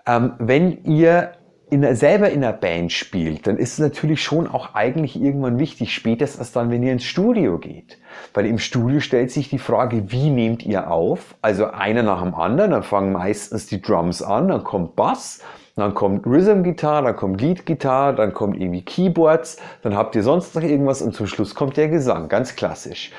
Ähm, 0.07 0.33
wenn 0.39 0.85
ihr 0.85 1.33
in, 1.71 1.95
selber 1.95 2.31
in 2.31 2.43
einer 2.43 2.53
Band 2.53 2.93
spielt, 2.93 3.47
dann 3.47 3.59
ist 3.59 3.75
es 3.75 3.79
natürlich 3.79 4.23
schon 4.23 4.47
auch 4.47 4.75
eigentlich 4.75 5.21
irgendwann 5.21 5.59
wichtig, 5.59 5.95
spätestens 5.95 6.53
dann, 6.53 6.71
wenn 6.71 6.83
ihr 6.83 6.93
ins 6.93 7.05
Studio 7.05 7.59
geht. 7.59 7.99
Weil 8.35 8.47
im 8.47 8.59
Studio 8.59 9.01
stellt 9.01 9.31
sich 9.31 9.51
die 9.51 9.59
Frage, 9.59 10.11
wie 10.11 10.31
nehmt 10.31 10.65
ihr 10.65 10.91
auf? 10.91 11.35
Also 11.43 11.67
einer 11.67 12.03
nach 12.03 12.23
dem 12.23 12.35
anderen, 12.35 12.71
dann 12.71 12.83
fangen 12.83 13.13
meistens 13.13 13.67
die 13.67 13.83
Drums 13.83 14.23
an, 14.23 14.49
dann 14.49 14.65
kommt 14.65 14.97
Bass, 14.97 15.43
dann 15.77 15.95
kommt 15.95 16.27
Rhythm 16.27 16.63
Gitarre, 16.63 17.05
dann 17.05 17.17
kommt 17.17 17.41
Lead 17.41 17.67
Gitarre, 17.67 18.15
dann 18.15 18.33
kommt 18.33 18.61
irgendwie 18.61 18.83
Keyboards, 18.83 19.59
dann 19.83 19.95
habt 19.95 20.17
ihr 20.17 20.23
sonst 20.23 20.55
noch 20.55 20.63
irgendwas 20.63 21.03
und 21.03 21.15
zum 21.15 21.27
Schluss 21.27 21.55
kommt 21.55 21.77
der 21.77 21.89
Gesang, 21.89 22.29
ganz 22.29 22.57
klassisch. 22.57 23.13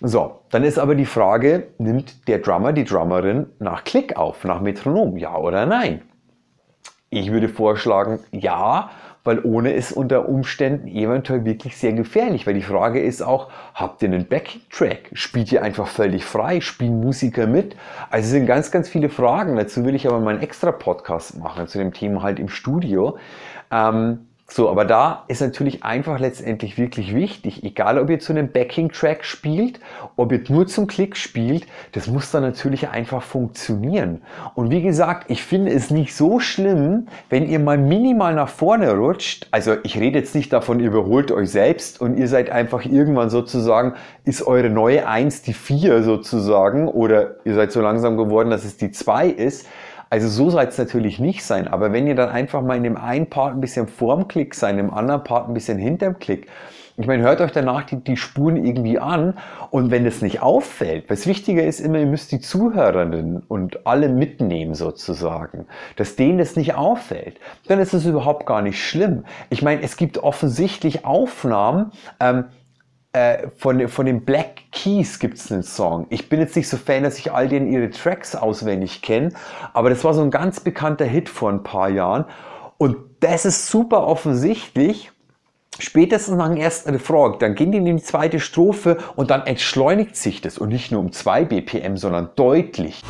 So, 0.00 0.40
dann 0.50 0.64
ist 0.64 0.78
aber 0.78 0.94
die 0.94 1.04
Frage, 1.04 1.66
nimmt 1.76 2.26
der 2.26 2.38
Drummer, 2.38 2.72
die 2.72 2.84
Drummerin 2.84 3.46
nach 3.58 3.84
Klick 3.84 4.16
auf, 4.16 4.44
nach 4.44 4.60
Metronom, 4.62 5.18
ja 5.18 5.36
oder 5.36 5.66
nein? 5.66 6.00
Ich 7.10 7.32
würde 7.32 7.48
vorschlagen, 7.48 8.20
ja, 8.30 8.90
weil 9.24 9.40
ohne 9.44 9.72
ist 9.72 9.90
unter 9.90 10.28
Umständen 10.28 10.86
eventuell 10.86 11.44
wirklich 11.44 11.76
sehr 11.76 11.92
gefährlich, 11.92 12.46
weil 12.46 12.54
die 12.54 12.62
Frage 12.62 13.02
ist 13.02 13.20
auch, 13.20 13.50
habt 13.74 14.00
ihr 14.02 14.08
einen 14.08 14.26
Backing-Track? 14.26 15.10
Spielt 15.12 15.50
ihr 15.50 15.62
einfach 15.62 15.88
völlig 15.88 16.24
frei? 16.24 16.60
Spielen 16.60 17.00
Musiker 17.00 17.48
mit? 17.48 17.74
Also 18.10 18.26
es 18.26 18.30
sind 18.30 18.46
ganz, 18.46 18.70
ganz 18.70 18.88
viele 18.88 19.08
Fragen. 19.08 19.56
Dazu 19.56 19.84
will 19.84 19.96
ich 19.96 20.06
aber 20.06 20.20
mal 20.20 20.34
einen 20.34 20.42
extra 20.42 20.70
Podcast 20.70 21.36
machen 21.36 21.66
zu 21.66 21.78
dem 21.78 21.92
Thema 21.92 22.22
halt 22.22 22.38
im 22.38 22.48
Studio. 22.48 23.18
Ähm, 23.72 24.29
so, 24.52 24.68
aber 24.68 24.84
da 24.84 25.24
ist 25.28 25.40
natürlich 25.40 25.84
einfach 25.84 26.18
letztendlich 26.18 26.76
wirklich 26.76 27.14
wichtig, 27.14 27.62
egal 27.62 28.00
ob 28.00 28.10
ihr 28.10 28.18
zu 28.18 28.32
einem 28.32 28.50
Backing-Track 28.50 29.24
spielt, 29.24 29.78
ob 30.16 30.32
ihr 30.32 30.42
nur 30.48 30.66
zum 30.66 30.88
Klick 30.88 31.16
spielt, 31.16 31.66
das 31.92 32.08
muss 32.08 32.32
dann 32.32 32.42
natürlich 32.42 32.88
einfach 32.88 33.22
funktionieren. 33.22 34.22
Und 34.56 34.72
wie 34.72 34.82
gesagt, 34.82 35.30
ich 35.30 35.44
finde 35.44 35.70
es 35.70 35.90
nicht 35.90 36.16
so 36.16 36.40
schlimm, 36.40 37.06
wenn 37.28 37.48
ihr 37.48 37.60
mal 37.60 37.78
minimal 37.78 38.34
nach 38.34 38.48
vorne 38.48 38.92
rutscht. 38.92 39.46
Also 39.52 39.76
ich 39.84 39.96
rede 39.96 40.18
jetzt 40.18 40.34
nicht 40.34 40.52
davon, 40.52 40.80
ihr 40.80 40.88
überholt 40.88 41.30
euch 41.30 41.50
selbst 41.50 42.00
und 42.00 42.16
ihr 42.16 42.26
seid 42.26 42.50
einfach 42.50 42.84
irgendwann 42.84 43.30
sozusagen, 43.30 43.94
ist 44.24 44.44
eure 44.44 44.68
neue 44.68 45.06
Eins 45.06 45.42
die 45.42 45.54
Vier 45.54 46.02
sozusagen 46.02 46.88
oder 46.88 47.36
ihr 47.44 47.54
seid 47.54 47.70
so 47.70 47.80
langsam 47.80 48.16
geworden, 48.16 48.50
dass 48.50 48.64
es 48.64 48.76
die 48.76 48.90
Zwei 48.90 49.28
ist. 49.28 49.64
Also 50.10 50.28
so 50.28 50.50
soll 50.50 50.64
es 50.64 50.76
natürlich 50.76 51.20
nicht 51.20 51.44
sein, 51.44 51.68
aber 51.68 51.92
wenn 51.92 52.08
ihr 52.08 52.16
dann 52.16 52.30
einfach 52.30 52.62
mal 52.62 52.76
in 52.76 52.82
dem 52.82 52.96
einen 52.96 53.30
Part 53.30 53.54
ein 53.54 53.60
bisschen 53.60 53.86
vorm 53.86 54.26
Klick 54.26 54.56
seid, 54.56 54.76
im 54.76 54.92
anderen 54.92 55.22
Part 55.22 55.48
ein 55.48 55.54
bisschen 55.54 55.78
hinterm 55.78 56.18
Klick, 56.18 56.48
ich 56.96 57.06
meine, 57.06 57.22
hört 57.22 57.40
euch 57.40 57.52
danach 57.52 57.84
die, 57.84 57.96
die 57.96 58.16
Spuren 58.16 58.56
irgendwie 58.56 58.98
an 58.98 59.38
und 59.70 59.90
wenn 59.90 60.04
es 60.04 60.20
nicht 60.20 60.42
auffällt, 60.42 61.08
was 61.08 61.26
wichtiger 61.26 61.62
ist 61.62 61.78
immer, 61.78 61.98
ihr 61.98 62.06
müsst 62.06 62.32
die 62.32 62.40
Zuhörenden 62.40 63.42
und 63.46 63.86
alle 63.86 64.08
mitnehmen 64.08 64.74
sozusagen, 64.74 65.66
dass 65.96 66.16
denen 66.16 66.38
das 66.38 66.56
nicht 66.56 66.74
auffällt, 66.74 67.38
dann 67.68 67.78
ist 67.78 67.94
es 67.94 68.04
überhaupt 68.04 68.46
gar 68.46 68.60
nicht 68.60 68.84
schlimm. 68.84 69.24
Ich 69.48 69.62
meine, 69.62 69.80
es 69.80 69.96
gibt 69.96 70.18
offensichtlich 70.18 71.06
Aufnahmen, 71.06 71.92
ähm, 72.18 72.46
äh, 73.12 73.48
von, 73.56 73.88
von 73.88 74.06
den 74.06 74.24
Black 74.24 74.70
Keys 74.72 75.18
gibt 75.18 75.36
es 75.36 75.50
einen 75.50 75.62
Song. 75.62 76.06
Ich 76.10 76.28
bin 76.28 76.38
jetzt 76.38 76.54
nicht 76.54 76.68
so 76.68 76.76
Fan, 76.76 77.02
dass 77.02 77.18
ich 77.18 77.32
all 77.32 77.48
denen 77.48 77.72
ihre 77.72 77.90
Tracks 77.90 78.36
auswendig 78.36 79.02
kenne, 79.02 79.32
aber 79.72 79.90
das 79.90 80.04
war 80.04 80.14
so 80.14 80.22
ein 80.22 80.30
ganz 80.30 80.60
bekannter 80.60 81.04
Hit 81.04 81.28
vor 81.28 81.50
ein 81.50 81.62
paar 81.62 81.88
Jahren. 81.88 82.24
Und 82.78 82.96
das 83.20 83.44
ist 83.44 83.66
super 83.66 84.06
offensichtlich. 84.06 85.10
Spätestens 85.78 86.36
nach 86.36 86.48
dem 86.48 86.58
ersten 86.58 86.90
Refrain, 86.90 87.38
dann 87.38 87.54
gehen 87.54 87.72
die 87.72 87.78
in 87.78 87.84
die 87.84 88.02
zweite 88.02 88.38
Strophe 88.38 88.98
und 89.16 89.30
dann 89.30 89.46
entschleunigt 89.46 90.14
sich 90.14 90.40
das 90.40 90.58
und 90.58 90.68
nicht 90.68 90.92
nur 90.92 91.00
um 91.00 91.10
2 91.10 91.44
BPM, 91.46 91.96
sondern 91.96 92.30
deutlich. 92.36 93.02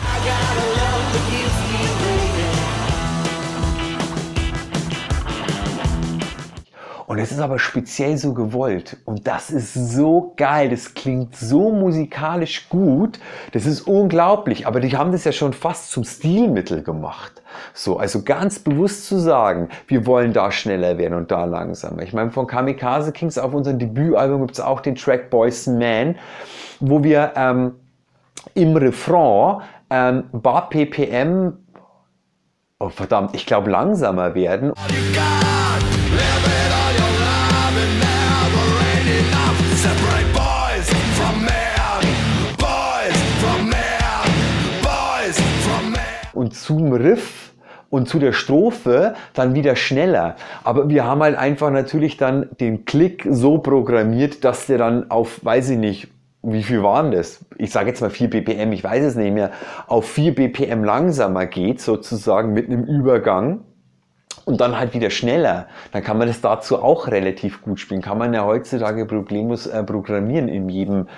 Und 7.10 7.18
es 7.18 7.32
ist 7.32 7.40
aber 7.40 7.58
speziell 7.58 8.16
so 8.16 8.34
gewollt. 8.34 8.96
Und 9.04 9.26
das 9.26 9.50
ist 9.50 9.74
so 9.74 10.32
geil. 10.36 10.68
Das 10.68 10.94
klingt 10.94 11.34
so 11.34 11.72
musikalisch 11.72 12.68
gut. 12.68 13.18
Das 13.50 13.66
ist 13.66 13.80
unglaublich. 13.80 14.68
Aber 14.68 14.78
die 14.78 14.96
haben 14.96 15.10
das 15.10 15.24
ja 15.24 15.32
schon 15.32 15.52
fast 15.52 15.90
zum 15.90 16.04
Stilmittel 16.04 16.84
gemacht. 16.84 17.42
So, 17.74 17.96
also 17.98 18.22
ganz 18.22 18.60
bewusst 18.60 19.06
zu 19.06 19.18
sagen, 19.18 19.70
wir 19.88 20.06
wollen 20.06 20.32
da 20.32 20.52
schneller 20.52 20.98
werden 20.98 21.14
und 21.14 21.32
da 21.32 21.46
langsamer. 21.46 22.02
Ich 22.02 22.12
meine, 22.12 22.30
von 22.30 22.46
Kamikaze 22.46 23.10
Kings 23.10 23.38
auf 23.38 23.54
unserem 23.54 23.80
Debütalbum 23.80 24.42
gibt 24.42 24.52
es 24.52 24.60
auch 24.60 24.78
den 24.78 24.94
Track 24.94 25.30
Boys 25.30 25.66
Man, 25.66 26.14
wo 26.78 27.02
wir 27.02 27.32
ähm, 27.34 27.72
im 28.54 28.76
Refrain 28.76 29.62
ähm, 29.90 30.26
Bar 30.30 30.68
PPM, 30.68 31.54
oh 32.78 32.88
verdammt, 32.88 33.34
ich 33.34 33.46
glaube 33.46 33.68
langsamer 33.68 34.36
werden. 34.36 34.70
und 34.70 35.49
zum 46.70 46.92
Riff 46.92 47.52
und 47.88 48.08
zu 48.08 48.20
der 48.20 48.32
Strophe 48.32 49.14
dann 49.34 49.56
wieder 49.56 49.74
schneller. 49.74 50.36
Aber 50.62 50.88
wir 50.88 51.04
haben 51.04 51.20
halt 51.20 51.36
einfach 51.36 51.72
natürlich 51.72 52.16
dann 52.16 52.48
den 52.60 52.84
Klick 52.84 53.26
so 53.28 53.58
programmiert, 53.58 54.44
dass 54.44 54.66
der 54.66 54.78
dann 54.78 55.10
auf, 55.10 55.44
weiß 55.44 55.70
ich 55.70 55.78
nicht, 55.78 56.08
wie 56.44 56.62
viel 56.62 56.84
waren 56.84 57.10
das? 57.10 57.44
Ich 57.58 57.72
sage 57.72 57.88
jetzt 57.88 58.00
mal 58.00 58.08
4 58.08 58.30
BPM, 58.30 58.70
ich 58.72 58.84
weiß 58.84 59.02
es 59.02 59.16
nicht 59.16 59.34
mehr, 59.34 59.50
auf 59.88 60.08
4 60.08 60.32
BPM 60.36 60.84
langsamer 60.84 61.46
geht, 61.46 61.80
sozusagen 61.80 62.52
mit 62.52 62.68
einem 62.68 62.84
Übergang 62.84 63.62
und 64.44 64.60
dann 64.60 64.78
halt 64.78 64.94
wieder 64.94 65.10
schneller. 65.10 65.66
Dann 65.90 66.04
kann 66.04 66.18
man 66.18 66.28
das 66.28 66.40
dazu 66.40 66.80
auch 66.80 67.08
relativ 67.08 67.62
gut 67.62 67.80
spielen. 67.80 68.00
Kann 68.00 68.16
man 68.16 68.32
ja 68.32 68.44
heutzutage 68.44 69.06
problemlos 69.06 69.66
äh, 69.66 69.82
programmieren 69.82 70.46
in 70.46 70.68
jedem 70.68 71.08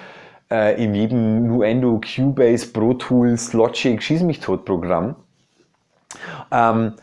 äh, 0.50 0.82
in 0.82 0.94
jedem 0.94 1.46
Nuendo, 1.46 2.00
Cubase, 2.00 2.72
Pro 2.72 2.94
Tools, 2.94 3.52
Logic, 3.52 4.02
Schieß 4.02 4.22
mich 4.22 4.40
tot 4.40 4.64
Programm. 4.64 5.16
Ähm, 6.50 6.94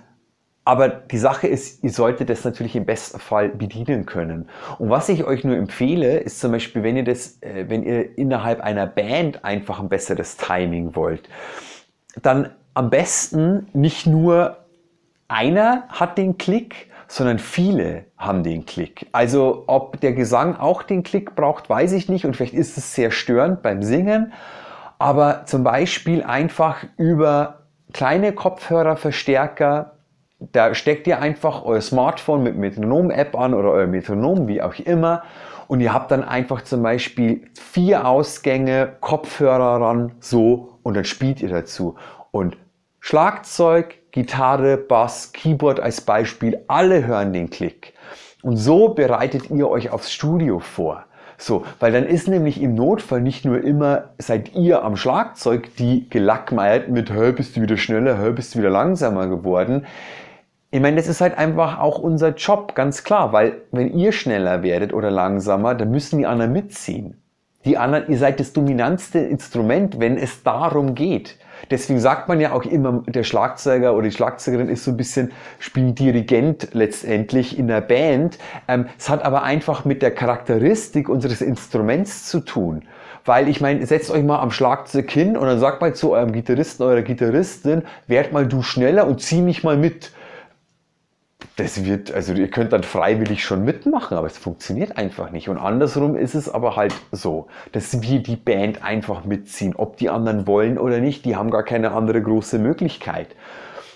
aber 0.66 0.88
die 0.88 1.18
Sache 1.18 1.48
ist, 1.48 1.84
ihr 1.84 1.89
solltet 1.89 2.30
das 2.30 2.46
natürlich 2.46 2.75
im 2.75 2.86
besten 2.86 3.20
Fall 3.20 3.50
bedienen 3.50 4.06
können. 4.06 4.50
Und 4.78 4.92
was 4.92 5.10
ich 5.10 5.24
euch 5.24 5.44
nur 5.44 5.58
empfehle, 5.58 6.20
ist 6.20 6.39
zum 6.39 6.51
Beispiel, 6.51 6.84
wenn 6.84 6.96
ihr 6.96 7.04
das, 7.04 7.42
äh, 7.42 7.66
wenn 7.68 7.84
ihr 7.84 8.18
innerhalb 8.18 8.62
einer 8.62 8.86
Band 8.86 9.44
einfach 9.44 9.80
ein 9.80 9.89
besseres 9.89 10.38
Timing 10.38 10.96
wollt, 10.96 11.28
dann 12.22 12.51
am 12.75 12.89
besten 12.92 13.68
nicht 13.74 14.06
nur 14.06 14.58
einer 15.28 15.86
hat 15.89 16.18
den 16.18 16.38
Klick, 16.38 16.88
sondern 17.08 17.39
viele 17.39 18.06
haben 18.18 18.44
den 18.44 18.66
Klick. 18.66 19.08
Also 19.12 19.63
ob 19.66 20.00
der 20.00 20.13
Gesang 20.13 20.56
auch 20.56 20.84
den 20.84 21.01
Klick 21.01 21.36
braucht, 21.36 21.70
weiß 21.70 21.94
ich 21.94 22.10
nicht 22.10 22.25
und 22.25 22.36
vielleicht 22.36 22.54
ist 22.54 22.78
es 22.78 22.94
sehr 22.94 23.10
störend 23.10 23.63
beim 23.63 23.82
Singen, 23.82 24.34
aber 25.00 25.46
zum 25.46 25.63
Beispiel 25.63 26.24
einfach 26.24 26.86
über 26.98 27.59
kleine 27.93 28.34
Kopfhörerverstärker, 28.34 29.93
da 30.39 30.74
steckt 30.74 31.08
ihr 31.08 31.19
einfach 31.19 31.65
euer 31.65 31.81
Smartphone 31.81 32.43
mit 32.43 32.55
Metronom-App 32.55 33.36
an 33.36 33.53
oder 33.53 33.72
euer 33.72 33.88
Metronom, 33.88 34.48
wie 34.48 34.62
auch 34.62 34.75
immer, 34.79 35.24
und 35.67 35.81
ihr 35.81 35.93
habt 35.93 36.12
dann 36.12 36.24
einfach 36.24 36.63
zum 36.63 36.81
Beispiel 36.81 37.48
vier 37.53 38.08
Ausgänge, 38.08 38.93
Kopfhörer 39.01 39.81
ran, 39.81 40.13
so, 40.19 40.79
und 40.81 40.96
dann 40.96 41.05
spielt 41.05 41.41
ihr 41.41 41.50
dazu. 41.50 41.96
Und 42.31 42.58
Schlagzeug, 43.00 44.00
Gitarre, 44.12 44.77
Bass, 44.77 45.31
Keyboard 45.31 45.79
als 45.79 46.01
Beispiel, 46.01 46.63
alle 46.67 47.05
hören 47.05 47.34
den 47.34 47.50
Klick. 47.50 47.93
Und 48.41 48.58
so 48.58 48.89
bereitet 48.89 49.51
ihr 49.51 49.69
euch 49.69 49.91
aufs 49.91 50.12
Studio 50.12 50.60
vor. 50.60 51.05
So, 51.41 51.63
weil 51.79 51.93
dann 51.93 52.05
ist 52.05 52.27
nämlich 52.27 52.62
im 52.62 52.75
Notfall 52.75 53.22
nicht 53.22 53.46
nur 53.46 53.63
immer, 53.63 54.10
seid 54.17 54.55
ihr 54.55 54.84
am 54.84 54.98
Schlagzeug, 54.98 55.74
die 55.77 56.10
gelackmeiert 56.10 56.89
mit, 56.89 57.13
hör, 57.13 57.31
bist 57.31 57.55
du 57.55 57.62
wieder 57.62 57.77
schneller, 57.77 58.17
hör, 58.17 58.34
bist 58.34 58.53
du 58.53 58.60
wieder 58.60 58.69
langsamer 58.69 59.27
geworden. 59.27 59.86
Ich 60.69 60.81
meine, 60.81 60.98
das 60.98 61.08
ist 61.08 61.22
halt 61.22 61.38
einfach 61.38 61.79
auch 61.79 61.98
unser 61.98 62.36
Job, 62.36 62.75
ganz 62.75 63.05
klar, 63.05 63.31
weil 63.31 63.62
wenn 63.72 63.93
ihr 63.93 64.12
schneller 64.12 64.63
werdet 64.63 64.91
oder 64.93 65.12
langsamer, 65.12 65.75
dann 65.75 65.91
müssen 65.91 66.19
die 66.19 66.25
anderen 66.25 66.51
mitziehen. 66.51 67.15
Die 67.63 67.77
anderen, 67.77 68.10
ihr 68.10 68.17
seid 68.17 68.41
das 68.41 68.51
dominantste 68.51 69.19
Instrument, 69.19 69.98
wenn 69.98 70.17
es 70.17 70.43
darum 70.43 70.93
geht. 70.93 71.38
Deswegen 71.72 72.00
sagt 72.00 72.28
man 72.28 72.39
ja 72.39 72.54
auch 72.54 72.63
immer, 72.63 73.04
der 73.08 73.24
Schlagzeuger 73.24 73.94
oder 73.94 74.04
die 74.04 74.12
Schlagzeugerin 74.12 74.70
ist 74.70 74.84
so 74.84 74.92
ein 74.92 74.98
bisschen, 74.98 75.32
spielt 75.60 76.00
Dirigent 76.00 76.70
letztendlich 76.74 77.58
in 77.58 77.68
der 77.68 77.82
Band. 77.82 78.38
Ähm, 78.68 78.86
es 78.98 79.10
hat 79.10 79.24
aber 79.24 79.44
einfach 79.44 79.86
mit 79.86 80.01
der 80.01 80.12
Charakteristik 80.12 81.10
unseres 81.10 81.42
Instruments 81.42 82.28
zu 82.28 82.39
tun. 82.39 82.84
Weil 83.25 83.48
ich 83.48 83.62
meine, 83.62 83.86
setzt 83.86 84.12
euch 84.12 84.24
mal 84.24 84.39
am 84.39 84.51
Schlagzeug 84.51 85.12
hin 85.12 85.38
und 85.38 85.46
dann 85.46 85.60
sagt 85.60 85.82
mal 85.82 85.94
zu 85.94 86.12
eurem 86.12 86.32
Gitarristen, 86.32 86.84
eurer 86.84 87.01
Gitarristin, 87.01 87.84
werd 88.08 88.32
mal 88.32 88.48
du 88.48 88.62
schneller 88.62 89.06
und 89.06 89.22
zieh 89.22 89.42
mich 89.42 89.63
mal 89.63 89.78
mit 89.78 90.12
das 91.60 91.84
wird, 91.84 92.12
also 92.12 92.34
ihr 92.34 92.50
könnt 92.50 92.74
dann 92.74 92.84
freiwillig 92.84 93.44
schon 93.44 93.66
mitmachen, 93.66 94.18
aber 94.18 94.28
es 94.28 94.38
funktioniert 94.38 94.98
einfach 94.98 95.32
nicht. 95.32 95.50
Und 95.50 95.58
andersrum 95.58 96.16
ist 96.16 96.36
es 96.36 96.50
aber 96.50 96.75
halt 96.75 96.94
so, 97.12 97.48
dass 97.74 98.01
wir 98.01 98.20
die 98.20 98.36
Band 98.36 98.84
einfach 98.84 99.25
mitziehen, 99.25 99.75
ob 99.75 99.98
die 99.98 100.10
anderen 100.10 100.48
wollen 100.48 100.78
oder 100.78 101.00
nicht, 101.00 101.25
die 101.25 101.36
haben 101.36 101.51
gar 101.51 101.63
keine 101.63 101.92
andere 101.92 102.22
große 102.22 102.60
Möglichkeit. 102.60 103.28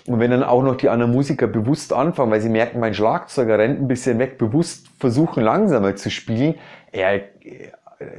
Und 0.06 0.20
wenn 0.20 0.30
dann 0.30 0.42
auch 0.42 0.62
noch 0.62 0.76
die 0.76 0.90
anderen 0.90 1.12
Musiker 1.12 1.46
bewusst 1.46 1.94
anfangen, 1.94 2.30
weil 2.30 2.42
sie 2.42 2.50
merken, 2.50 2.78
mein 2.78 2.92
Schlagzeuger 2.92 3.58
rennt 3.58 3.80
ein 3.80 3.88
bisschen 3.88 4.18
weg, 4.18 4.36
bewusst 4.36 4.86
versuchen 4.98 5.42
langsamer 5.42 5.96
zu 5.96 6.10
spielen, 6.10 6.56
ja, 6.92 7.18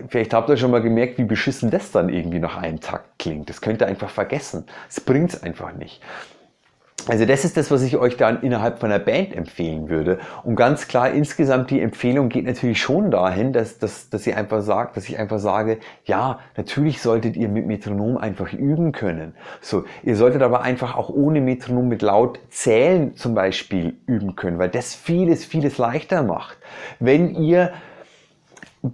vielleicht 0.08 0.34
habt 0.34 0.50
ihr 0.50 0.58
schon 0.58 0.72
mal 0.72 0.82
gemerkt, 0.82 1.20
wie 1.20 1.26
beschissen 1.26 1.70
das 1.70 1.92
dann 1.92 2.10
irgendwie 2.10 2.40
nach 2.40 2.58
einem 2.58 2.80
Takt 2.80 3.20
klingt. 3.20 3.50
Das 3.50 3.62
könnt 3.62 3.82
ihr 3.82 3.88
einfach 3.88 4.10
vergessen. 4.10 4.66
Es 4.90 5.00
bringt's 5.00 5.44
einfach 5.44 5.74
nicht. 5.74 6.02
Also 7.08 7.26
das 7.26 7.46
ist 7.46 7.56
das, 7.56 7.70
was 7.70 7.84
ich 7.84 7.98
euch 7.98 8.18
dann 8.18 8.42
innerhalb 8.42 8.80
von 8.80 8.92
einer 8.92 9.04
Band 9.04 9.36
empfehlen 9.36 9.90
würde. 9.90 10.18
Und 10.44 10.56
ganz 10.56 10.88
klar, 10.88 11.12
insgesamt 11.12 11.70
die 11.70 11.80
Empfehlung 11.80 12.30
geht 12.30 12.46
natürlich 12.46 12.82
schon 12.82 13.12
dahin, 13.12 13.54
dass, 13.54 13.78
dass, 13.78 14.10
dass, 14.10 14.26
ihr 14.26 14.36
einfach 14.36 14.62
sagt, 14.62 14.98
dass 14.98 15.08
ich 15.08 15.20
einfach 15.20 15.38
sage, 15.38 15.78
ja, 16.06 16.40
natürlich 16.58 17.02
solltet 17.02 17.38
ihr 17.38 17.48
mit 17.48 17.68
Metronom 17.68 18.18
einfach 18.18 18.52
üben 18.54 18.92
können. 18.92 19.36
So, 19.62 19.84
ihr 20.02 20.16
solltet 20.16 20.42
aber 20.42 20.62
einfach 20.62 20.96
auch 20.96 21.10
ohne 21.10 21.42
Metronom 21.42 21.88
mit 21.88 22.02
laut 22.02 22.40
zählen 22.50 23.16
zum 23.16 23.36
Beispiel 23.36 23.98
üben 24.08 24.36
können, 24.36 24.58
weil 24.58 24.70
das 24.70 24.96
vieles, 24.96 25.46
vieles 25.46 25.78
leichter 25.78 26.24
macht. 26.24 26.58
Wenn 27.00 27.36
ihr 27.36 27.72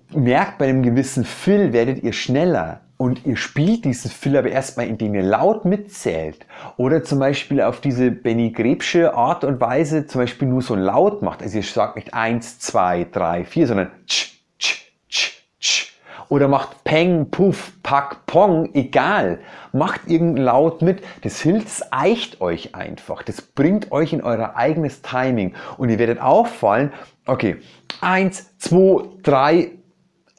merkt, 0.09 0.57
bei 0.57 0.67
einem 0.67 0.83
gewissen 0.83 1.23
Fill 1.23 1.71
werdet 1.71 2.03
ihr 2.03 2.13
schneller 2.13 2.81
und 3.01 3.25
ihr 3.25 3.35
spielt 3.35 3.83
diesen 3.85 4.11
Fill 4.11 4.37
aber 4.37 4.51
erstmal, 4.51 4.85
indem 4.85 5.15
ihr 5.15 5.23
laut 5.23 5.65
mitzählt 5.65 6.45
oder 6.77 7.03
zum 7.03 7.17
Beispiel 7.17 7.59
auf 7.59 7.81
diese 7.81 8.11
Benny 8.11 8.51
Grebsche 8.51 9.15
Art 9.15 9.43
und 9.43 9.59
Weise 9.59 10.05
zum 10.05 10.21
Beispiel 10.21 10.47
nur 10.47 10.61
so 10.61 10.75
laut 10.75 11.23
macht. 11.23 11.41
Also 11.41 11.57
ihr 11.57 11.63
sagt 11.63 11.95
nicht 11.95 12.13
1, 12.13 12.59
2, 12.59 13.07
3, 13.11 13.45
4, 13.45 13.67
sondern 13.67 13.91
tsch, 14.05 14.43
tsch, 14.59 14.91
tsch, 15.09 15.43
tsch. 15.59 15.93
Oder 16.29 16.47
macht 16.47 16.83
Peng, 16.83 17.31
Puff, 17.31 17.71
Pack, 17.81 18.27
Pong, 18.27 18.69
egal. 18.75 19.39
Macht 19.73 20.01
irgendein 20.05 20.43
Laut 20.43 20.83
mit. 20.83 21.01
Das 21.23 21.41
hilft, 21.41 21.65
das 21.65 21.91
eicht 21.91 22.39
euch 22.39 22.75
einfach. 22.75 23.23
Das 23.23 23.41
bringt 23.41 23.91
euch 23.91 24.13
in 24.13 24.21
euer 24.21 24.55
eigenes 24.55 25.01
Timing. 25.01 25.55
Und 25.79 25.89
ihr 25.89 25.97
werdet 25.97 26.21
auffallen, 26.21 26.93
okay, 27.25 27.57
1, 28.01 28.59
2, 28.59 29.09
3, 29.23 29.71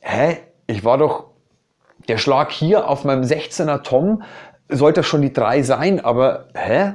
hä? 0.01 0.37
Ich 0.69 0.85
war 0.85 0.97
doch 0.97 1.32
der 2.09 2.19
Schlag 2.19 2.51
hier 2.51 2.89
auf 2.89 3.05
meinem 3.05 3.23
16er 3.23 3.83
Tom 3.83 4.23
sollte 4.69 5.03
schon 5.03 5.23
die 5.23 5.33
3 5.33 5.63
sein, 5.63 6.05
aber 6.05 6.47
hä? 6.55 6.95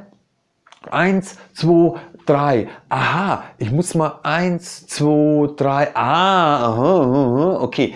Eins, 0.90 1.38
zwei, 1.54 2.00
drei. 2.26 2.68
Aha, 2.90 3.44
ich 3.58 3.72
muss 3.72 3.96
mal 3.96 4.20
eins, 4.24 4.86
zwei, 4.88 5.50
drei. 5.56 5.96
Ah, 5.96 6.68
aha, 6.68 7.58
okay. 7.62 7.96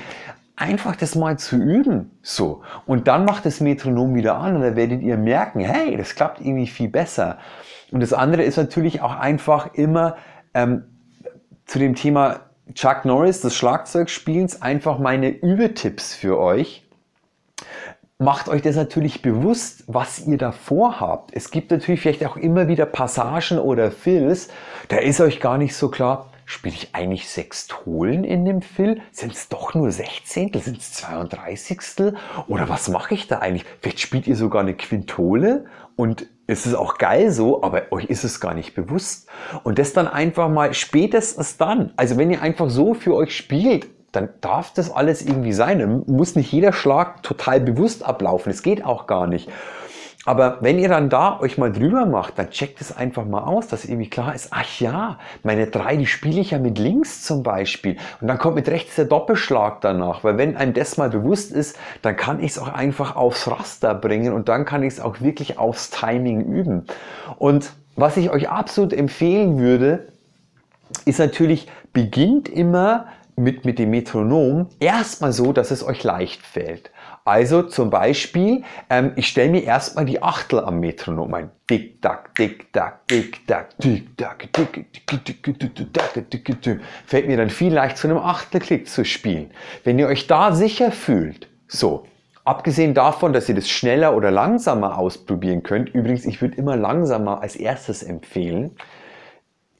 Einfach 0.55 0.95
das 0.95 1.15
mal 1.15 1.39
zu 1.39 1.55
üben. 1.55 2.11
So. 2.21 2.61
Und 2.85 3.07
dann 3.07 3.25
macht 3.25 3.45
das 3.45 3.61
Metronom 3.61 4.13
wieder 4.13 4.37
an 4.37 4.55
und 4.55 4.61
dann 4.61 4.75
werdet 4.75 5.01
ihr 5.01 5.17
merken, 5.17 5.59
hey, 5.61 5.97
das 5.97 6.15
klappt 6.15 6.39
irgendwie 6.39 6.67
viel 6.67 6.87
besser. 6.87 7.39
Und 7.91 8.01
das 8.01 8.13
andere 8.13 8.43
ist 8.43 8.57
natürlich 8.57 9.01
auch 9.01 9.15
einfach 9.15 9.73
immer 9.73 10.17
ähm, 10.53 10.83
zu 11.65 11.79
dem 11.79 11.95
Thema 11.95 12.41
Chuck 12.73 13.05
Norris 13.05 13.41
des 13.41 13.55
Schlagzeugspielens 13.55 14.61
einfach 14.61 14.99
meine 14.99 15.29
Übetipps 15.29 16.13
für 16.13 16.39
euch 16.39 16.87
macht 18.21 18.49
euch 18.49 18.61
das 18.61 18.75
natürlich 18.75 19.21
bewusst, 19.21 19.83
was 19.87 20.27
ihr 20.27 20.37
da 20.37 20.51
vorhabt. 20.51 21.31
Es 21.33 21.49
gibt 21.49 21.71
natürlich 21.71 22.01
vielleicht 22.01 22.25
auch 22.25 22.37
immer 22.37 22.67
wieder 22.67 22.85
Passagen 22.85 23.57
oder 23.57 23.91
Fills, 23.91 24.49
da 24.89 24.97
ist 24.97 25.19
euch 25.21 25.39
gar 25.39 25.57
nicht 25.57 25.75
so 25.75 25.89
klar, 25.89 26.29
spiele 26.45 26.75
ich 26.75 26.93
eigentlich 26.93 27.29
Sextolen 27.29 28.23
in 28.23 28.45
dem 28.45 28.61
Fill? 28.61 29.01
Sind 29.11 29.33
es 29.33 29.49
doch 29.49 29.73
nur 29.73 29.91
Sechzehntel? 29.91 30.61
Sind 30.61 30.77
es 30.79 30.93
32. 30.93 32.13
Oder 32.47 32.69
was 32.69 32.89
mache 32.89 33.13
ich 33.13 33.27
da 33.27 33.39
eigentlich? 33.39 33.65
Vielleicht 33.79 34.01
spielt 34.01 34.27
ihr 34.27 34.35
sogar 34.35 34.61
eine 34.61 34.75
Quintole 34.75 35.65
und 35.95 36.27
es 36.47 36.65
ist 36.65 36.75
auch 36.75 36.97
geil 36.97 37.31
so, 37.31 37.63
aber 37.63 37.91
euch 37.91 38.05
ist 38.05 38.25
es 38.25 38.41
gar 38.41 38.53
nicht 38.53 38.75
bewusst. 38.75 39.29
Und 39.63 39.79
das 39.79 39.93
dann 39.93 40.07
einfach 40.07 40.49
mal 40.49 40.73
spätestens 40.73 41.57
dann, 41.57 41.93
also 41.95 42.17
wenn 42.17 42.29
ihr 42.29 42.41
einfach 42.41 42.69
so 42.69 42.93
für 42.93 43.15
euch 43.15 43.35
spielt, 43.35 43.87
dann 44.11 44.29
darf 44.41 44.73
das 44.73 44.91
alles 44.91 45.21
irgendwie 45.21 45.53
sein. 45.53 46.03
Muss 46.07 46.35
nicht 46.35 46.51
jeder 46.51 46.73
Schlag 46.73 47.23
total 47.23 47.61
bewusst 47.61 48.03
ablaufen. 48.03 48.51
Es 48.51 48.63
geht 48.63 48.85
auch 48.85 49.07
gar 49.07 49.27
nicht. 49.27 49.49
Aber 50.23 50.59
wenn 50.61 50.77
ihr 50.77 50.89
dann 50.89 51.09
da 51.09 51.39
euch 51.39 51.57
mal 51.57 51.71
drüber 51.71 52.05
macht, 52.05 52.37
dann 52.37 52.51
checkt 52.51 52.79
es 52.79 52.95
einfach 52.95 53.25
mal 53.25 53.41
aus, 53.41 53.67
dass 53.67 53.85
irgendwie 53.85 54.09
klar 54.09 54.35
ist, 54.35 54.49
ach 54.51 54.79
ja, 54.79 55.17
meine 55.41 55.65
drei, 55.65 55.97
die 55.97 56.05
spiele 56.05 56.39
ich 56.41 56.51
ja 56.51 56.59
mit 56.59 56.77
links 56.77 57.23
zum 57.23 57.41
Beispiel. 57.41 57.97
Und 58.19 58.27
dann 58.27 58.37
kommt 58.37 58.55
mit 58.55 58.69
rechts 58.69 58.95
der 58.95 59.05
Doppelschlag 59.05 59.81
danach. 59.81 60.23
Weil 60.23 60.37
wenn 60.37 60.57
einem 60.57 60.73
das 60.73 60.97
mal 60.97 61.09
bewusst 61.09 61.51
ist, 61.51 61.75
dann 62.03 62.15
kann 62.15 62.39
ich 62.39 62.51
es 62.51 62.59
auch 62.59 62.67
einfach 62.67 63.15
aufs 63.15 63.49
Raster 63.49 63.95
bringen 63.95 64.33
und 64.33 64.47
dann 64.47 64.65
kann 64.65 64.83
ich 64.83 64.93
es 64.93 64.99
auch 64.99 65.21
wirklich 65.21 65.57
aufs 65.57 65.89
Timing 65.89 66.41
üben. 66.41 66.85
Und 67.39 67.71
was 67.95 68.15
ich 68.15 68.29
euch 68.29 68.47
absolut 68.47 68.93
empfehlen 68.93 69.57
würde, 69.57 70.07
ist 71.05 71.19
natürlich, 71.19 71.67
beginnt 71.93 72.47
immer 72.47 73.07
mit, 73.35 73.65
mit 73.65 73.79
dem 73.79 73.91
Metronom 73.91 74.67
erstmal 74.79 75.31
so, 75.31 75.53
dass 75.53 75.71
es 75.71 75.83
euch 75.83 76.03
leicht 76.03 76.45
fällt. 76.45 76.91
Also 77.23 77.63
zum 77.63 77.89
Beispiel, 77.89 78.63
ähm, 78.89 79.11
ich 79.15 79.27
stelle 79.27 79.51
mir 79.51 79.63
erstmal 79.63 80.05
die 80.05 80.23
Achtel 80.23 80.59
am 80.59 80.79
Metronom 80.79 81.33
ein. 81.33 81.51
Dick, 81.69 82.01
dack, 82.01 82.33
dick, 82.35 82.73
dack, 82.73 83.07
dick, 83.07 83.45
dack, 83.47 83.77
dick, 83.77 84.17
dack, 84.17 84.51
dick, 84.53 84.73
dick, 84.73 85.25
dick, 85.25 85.43
dick, 85.43 86.29
dick, 86.29 86.61
dick, 86.61 86.79
Fällt 87.05 87.27
mir 87.27 87.37
dann 87.37 87.49
viel 87.49 87.73
leicht 87.73 87.97
zu 87.97 88.07
einem 88.07 88.17
Achtelklick 88.17 88.87
zu 88.87 89.05
spielen. 89.05 89.51
Wenn 89.83 89.99
ihr 89.99 90.07
euch 90.07 90.27
da 90.27 90.53
sicher 90.53 90.91
fühlt, 90.91 91.47
so, 91.67 92.05
Abgesehen 92.43 92.95
davon, 92.95 93.33
dass 93.33 93.47
ihr 93.49 93.55
das 93.55 93.69
schneller 93.69 94.15
oder 94.15 94.31
langsamer 94.31 94.97
ausprobieren 94.97 95.61
könnt, 95.61 95.93
übrigens, 95.93 96.25
ich 96.25 96.41
würde 96.41 96.57
immer 96.57 96.75
langsamer 96.75 97.41
als 97.41 97.55
erstes 97.55 98.01
empfehlen, 98.01 98.71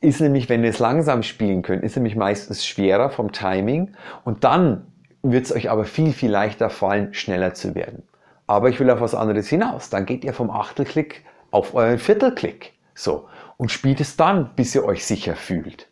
ist 0.02 0.20
nämlich, 0.20 0.50
wenn 0.50 0.64
ihr 0.64 0.72
es 0.72 0.80
langsam 0.80 1.24
spielen 1.24 1.62
könnt, 1.62 1.84
ist 1.84 1.96
nämlich 1.96 2.16
meistens 2.16 2.66
schwerer 2.66 3.12
vom 3.12 3.32
Timing 3.32 3.92
und 4.26 4.44
dann 4.44 4.88
wird 5.22 5.46
es 5.46 5.54
euch 5.54 5.70
aber 5.70 5.86
viel, 5.86 6.12
viel 6.12 6.32
leichter 6.32 6.72
fallen, 6.72 7.14
schneller 7.14 7.54
zu 7.54 7.76
werden. 7.76 8.04
Aber 8.48 8.70
ich 8.70 8.80
will 8.80 8.90
auf 8.90 9.00
was 9.00 9.16
anderes 9.16 9.48
hinaus. 9.48 9.90
Dann 9.92 10.08
geht 10.08 10.26
ihr 10.26 10.34
vom 10.34 10.50
Achtelklick 10.50 11.24
auf 11.52 11.76
euren 11.76 12.00
Viertelklick. 12.00 12.74
So. 12.96 13.28
Und 13.58 13.72
spielt 13.72 14.02
es 14.02 14.18
dann, 14.18 14.50
bis 14.56 14.74
ihr 14.74 14.84
euch 14.84 15.06
sicher 15.06 15.36
fühlt. 15.36 15.88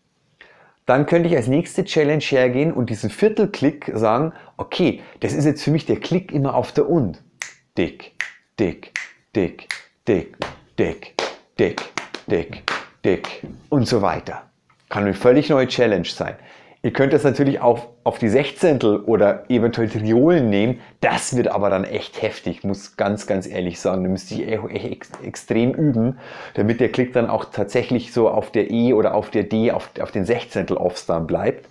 Dann 0.88 1.06
könnte 1.06 1.30
ich 1.30 1.36
als 1.36 1.48
nächste 1.48 1.86
Challenge 1.86 2.24
hergehen 2.24 2.74
und 2.74 2.90
diesen 2.90 3.12
Viertelklick 3.12 3.92
sagen, 3.94 4.34
okay, 4.58 5.02
das 5.20 5.34
ist 5.34 5.46
jetzt 5.46 5.64
für 5.64 5.70
mich 5.70 5.86
der 5.86 6.00
Klick 6.00 6.32
immer 6.32 6.56
auf 6.56 6.72
der 6.72 6.90
Und. 6.90 7.22
Dick, 7.78 8.14
dick, 8.60 8.92
dick, 9.36 9.70
dick, 10.08 10.36
dick, 10.80 11.14
dick, 11.60 11.82
dick, 12.28 12.64
dick 13.06 13.46
und 13.70 13.88
so 13.88 14.02
weiter. 14.02 14.44
Kann 14.90 15.04
eine 15.04 15.14
völlig 15.14 15.50
neue 15.50 15.68
Challenge 15.68 16.08
sein. 16.08 16.36
Ihr 16.82 16.94
könnt 16.94 17.12
das 17.12 17.26
natürlich 17.26 17.60
auch 17.60 17.88
auf 18.06 18.20
die 18.20 18.30
Sechzehntel 18.30 19.02
oder 19.02 19.44
eventuell 19.50 19.90
Triolen 19.90 20.50
nehmen. 20.50 20.80
Das 21.02 21.36
wird 21.36 21.50
aber 21.50 21.70
dann 21.70 21.84
echt 21.84 22.22
heftig, 22.22 22.64
muss 22.64 22.96
ganz, 22.96 23.28
ganz 23.28 23.46
ehrlich 23.46 23.82
sagen. 23.82 24.04
Da 24.04 24.10
müsste 24.10 24.36
ich 24.36 24.48
echt 24.48 25.22
extrem 25.22 25.74
üben, 25.74 26.20
damit 26.54 26.80
der 26.80 26.90
Klick 26.90 27.12
dann 27.12 27.30
auch 27.30 27.46
tatsächlich 27.46 28.14
so 28.14 28.30
auf 28.30 28.52
der 28.52 28.72
E 28.72 28.94
oder 28.94 29.14
auf 29.14 29.30
der 29.30 29.44
D, 29.44 29.72
auf, 29.72 29.90
auf 30.00 30.12
den 30.12 30.24
Sechzehntel 30.24 30.78
Offs 30.78 31.06
dann 31.06 31.28
bleibt. 31.28 31.68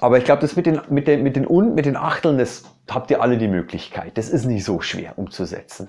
Aber 0.00 0.18
ich 0.18 0.24
glaube, 0.24 0.42
das 0.42 0.56
mit 0.56 0.66
den, 0.66 0.82
mit 0.90 1.08
den, 1.08 1.22
mit 1.22 1.34
den 1.34 1.46
und, 1.46 1.74
mit 1.74 1.86
den 1.86 1.96
Achteln, 1.96 2.36
das 2.36 2.64
habt 2.90 3.10
ihr 3.10 3.22
alle 3.22 3.38
die 3.38 3.48
Möglichkeit. 3.48 4.18
Das 4.18 4.28
ist 4.28 4.44
nicht 4.44 4.64
so 4.64 4.80
schwer 4.80 5.14
umzusetzen. 5.16 5.88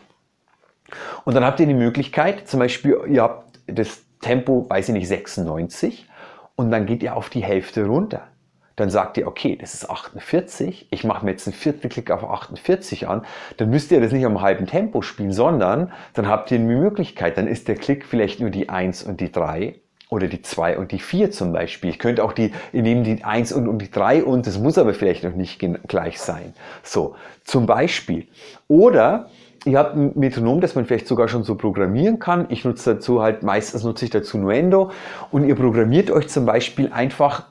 Und 1.26 1.36
dann 1.36 1.44
habt 1.44 1.60
ihr 1.60 1.68
die 1.68 1.74
Möglichkeit, 1.74 2.48
zum 2.48 2.62
Beispiel, 2.62 2.98
ihr 3.08 3.22
habt 3.22 3.60
das 3.68 4.02
Tempo, 4.22 4.66
weiß 4.70 4.90
ich 4.90 4.94
nicht, 4.94 5.08
96 5.08 6.08
und 6.56 6.72
dann 6.72 6.86
geht 6.86 7.04
ihr 7.04 7.16
auf 7.16 7.30
die 7.30 7.44
Hälfte 7.44 7.86
runter. 7.86 8.28
Dann 8.76 8.90
sagt 8.90 9.18
ihr, 9.18 9.28
okay, 9.28 9.58
das 9.60 9.74
ist 9.74 9.90
48, 9.90 10.88
ich 10.90 11.04
mache 11.04 11.26
mir 11.26 11.32
jetzt 11.32 11.48
einen 11.48 11.54
vierten 11.54 11.90
Klick 11.90 12.12
auf 12.12 12.24
48 12.24 13.08
an, 13.08 13.26
dann 13.58 13.70
müsst 13.70 13.92
ihr 13.92 14.00
das 14.00 14.14
nicht 14.14 14.26
am 14.26 14.42
halben 14.42 14.68
Tempo 14.68 15.02
spielen, 15.02 15.34
sondern 15.34 15.92
dann 16.14 16.28
habt 16.28 16.50
ihr 16.52 16.60
eine 16.60 16.68
Möglichkeit, 16.68 17.38
dann 17.38 17.48
ist 17.48 17.68
der 17.68 17.76
Klick 17.76 18.06
vielleicht 18.06 18.40
nur 18.40 18.50
die 18.50 18.70
1 18.70 19.04
und 19.04 19.20
die 19.20 19.32
3 19.32 19.76
oder 20.10 20.28
die 20.28 20.42
2 20.42 20.78
und 20.78 20.92
die 20.92 21.00
4 21.00 21.32
zum 21.32 21.52
Beispiel. 21.54 21.90
Ich 21.90 22.00
könnte 22.00 22.24
auch 22.24 22.34
die, 22.34 22.52
ihr 22.74 22.82
nehmt 22.82 23.06
die 23.06 23.24
1 23.24 23.52
und, 23.52 23.68
und 23.68 23.80
die 23.80 23.92
3 23.92 24.24
und, 24.24 24.48
das 24.48 24.58
muss 24.58 24.78
aber 24.78 24.94
vielleicht 24.94 25.24
noch 25.24 25.36
nicht 25.36 25.60
gleich 25.88 26.20
sein. 26.20 26.54
So, 26.84 27.16
zum 27.44 27.66
Beispiel. 27.66 28.28
Oder 28.68 29.30
ihr 29.66 29.78
habt 29.78 29.96
ein 29.96 30.12
Metronom, 30.16 30.62
das 30.62 30.76
man 30.76 30.86
vielleicht 30.86 31.08
sogar 31.08 31.28
schon 31.28 31.44
so 31.44 31.56
programmieren 31.56 32.20
kann. 32.20 32.48
Ich 32.50 32.66
nutze 32.66 32.96
dazu 32.96 33.22
halt, 33.22 33.44
meistens 33.44 33.84
nutze 33.84 34.06
ich 34.06 34.12
dazu 34.12 34.38
Nuendo 34.38 34.92
und 35.32 35.46
ihr 35.46 35.56
programmiert 35.56 36.12
euch 36.12 36.28
zum 36.30 36.46
Beispiel 36.46 36.92
einfach 36.92 37.46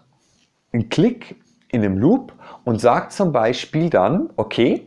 einen 0.72 0.88
Klick 0.88 1.36
in 1.70 1.84
einem 1.84 1.98
Loop 1.98 2.32
und 2.64 2.80
sagt 2.80 3.12
zum 3.12 3.32
Beispiel 3.32 3.90
dann, 3.90 4.30
okay, 4.36 4.86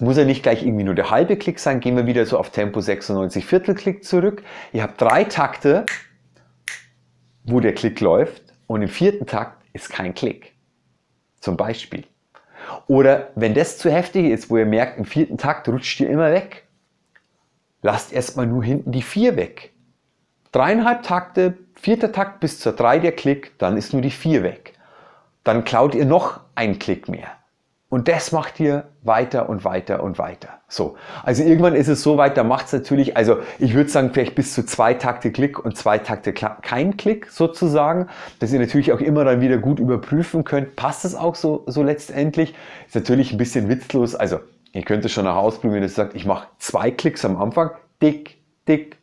muss 0.00 0.16
ja 0.16 0.24
nicht 0.24 0.42
gleich 0.42 0.62
irgendwie 0.62 0.84
nur 0.84 0.94
der 0.94 1.10
halbe 1.10 1.36
Klick 1.36 1.58
sein, 1.58 1.80
gehen 1.80 1.96
wir 1.96 2.06
wieder 2.06 2.26
so 2.26 2.38
auf 2.38 2.50
Tempo 2.50 2.80
96 2.80 3.44
Viertelklick 3.46 4.04
zurück. 4.04 4.42
Ihr 4.72 4.82
habt 4.82 5.00
drei 5.00 5.24
Takte, 5.24 5.86
wo 7.44 7.60
der 7.60 7.74
Klick 7.74 8.00
läuft 8.00 8.42
und 8.66 8.82
im 8.82 8.88
vierten 8.88 9.26
Takt 9.26 9.64
ist 9.72 9.88
kein 9.88 10.14
Klick. 10.14 10.54
Zum 11.40 11.56
Beispiel. 11.56 12.04
Oder 12.86 13.30
wenn 13.34 13.54
das 13.54 13.78
zu 13.78 13.90
heftig 13.90 14.26
ist, 14.26 14.50
wo 14.50 14.56
ihr 14.56 14.66
merkt, 14.66 14.98
im 14.98 15.04
vierten 15.04 15.38
Takt 15.38 15.68
rutscht 15.68 16.00
ihr 16.00 16.10
immer 16.10 16.32
weg, 16.32 16.66
lasst 17.82 18.12
erstmal 18.12 18.46
nur 18.46 18.64
hinten 18.64 18.92
die 18.92 19.02
vier 19.02 19.36
weg. 19.36 19.72
Dreieinhalb 20.52 21.02
Takte, 21.02 21.58
vierter 21.74 22.12
Takt 22.12 22.40
bis 22.40 22.60
zur 22.60 22.72
drei 22.72 22.98
der 22.98 23.12
Klick, 23.12 23.58
dann 23.58 23.76
ist 23.76 23.92
nur 23.92 24.02
die 24.02 24.10
vier 24.10 24.42
weg. 24.42 24.72
Dann 25.44 25.64
klaut 25.64 25.94
ihr 25.94 26.06
noch 26.06 26.40
einen 26.54 26.78
Klick 26.78 27.08
mehr. 27.08 27.28
Und 27.88 28.08
das 28.08 28.32
macht 28.32 28.58
ihr 28.58 28.88
weiter 29.02 29.48
und 29.48 29.64
weiter 29.64 30.02
und 30.02 30.18
weiter. 30.18 30.60
So. 30.66 30.96
Also 31.22 31.44
irgendwann 31.44 31.76
ist 31.76 31.86
es 31.86 32.02
so 32.02 32.16
weit, 32.16 32.36
da 32.36 32.42
macht 32.42 32.66
es 32.66 32.72
natürlich, 32.72 33.16
also 33.16 33.38
ich 33.60 33.74
würde 33.74 33.88
sagen, 33.88 34.10
vielleicht 34.12 34.34
bis 34.34 34.54
zu 34.54 34.66
zwei 34.66 34.94
Takte 34.94 35.30
Klick 35.30 35.64
und 35.64 35.76
zwei 35.76 35.98
Takte 35.98 36.32
kein 36.32 36.96
Klick 36.96 37.30
sozusagen, 37.30 38.08
dass 38.40 38.52
ihr 38.52 38.58
natürlich 38.58 38.92
auch 38.92 39.00
immer 39.00 39.24
dann 39.24 39.40
wieder 39.40 39.58
gut 39.58 39.78
überprüfen 39.78 40.42
könnt, 40.42 40.74
passt 40.74 41.04
es 41.04 41.14
auch 41.14 41.36
so, 41.36 41.62
so 41.66 41.84
letztendlich. 41.84 42.54
Ist 42.88 42.96
natürlich 42.96 43.30
ein 43.30 43.38
bisschen 43.38 43.68
witzlos, 43.68 44.16
also 44.16 44.40
ihr 44.72 44.82
könnt 44.82 45.04
es 45.04 45.12
schon 45.12 45.26
auch 45.28 45.36
ausprobieren, 45.36 45.76
wenn 45.76 45.82
ihr 45.84 45.88
sagt, 45.88 46.16
ich 46.16 46.26
mache 46.26 46.48
zwei 46.58 46.90
Klicks 46.90 47.24
am 47.24 47.40
Anfang, 47.40 47.70
dick, 48.02 48.38
dick, 48.66 48.96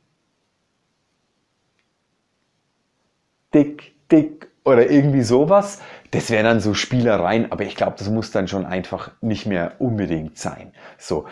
dick, 3.53 3.93
dick 4.11 4.47
oder 4.65 4.89
irgendwie 4.89 5.23
sowas. 5.23 5.81
Das 6.13 6.29
wären 6.29 6.45
dann 6.45 6.59
so 6.59 6.75
Spielereien, 6.75 7.51
aber 7.51 7.63
ich 7.63 7.75
glaube, 7.75 7.95
das 7.97 8.07
muss 8.07 8.29
dann 8.29 8.47
schon 8.47 8.67
einfach 8.67 9.09
nicht 9.21 9.47
mehr 9.47 9.73
unbedingt 9.79 10.37
sein. 10.37 10.71
So. 10.99 11.25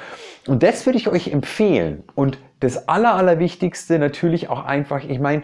Und 0.48 0.64
das 0.64 0.88
würde 0.88 0.98
ich 0.98 1.08
euch 1.08 1.32
empfehlen. 1.32 2.04
Und 2.16 2.40
das 2.62 2.88
Aller, 2.88 3.14
Allerwichtigste 3.14 4.00
natürlich 4.00 4.50
auch 4.50 4.66
einfach, 4.66 5.04
ich 5.04 5.20
meine, 5.20 5.44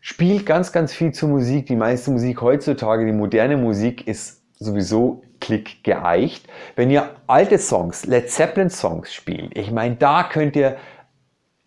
spielt 0.00 0.46
ganz, 0.46 0.70
ganz 0.70 0.94
viel 0.94 1.10
zur 1.10 1.30
Musik. 1.30 1.66
Die 1.66 1.74
meiste 1.74 2.12
Musik 2.12 2.40
heutzutage, 2.42 3.04
die 3.04 3.12
moderne 3.12 3.56
Musik 3.56 4.06
ist 4.06 4.42
sowieso 4.60 5.24
klick 5.40 5.82
geeicht. 5.82 6.46
Wenn 6.76 6.88
ihr 6.88 7.10
alte 7.26 7.58
Songs, 7.58 8.06
Led 8.06 8.30
Zeppelin 8.30 8.70
Songs 8.70 9.12
spielt, 9.12 9.58
ich 9.58 9.72
meine, 9.72 9.96
da 9.96 10.22
könnt 10.22 10.54
ihr 10.54 10.76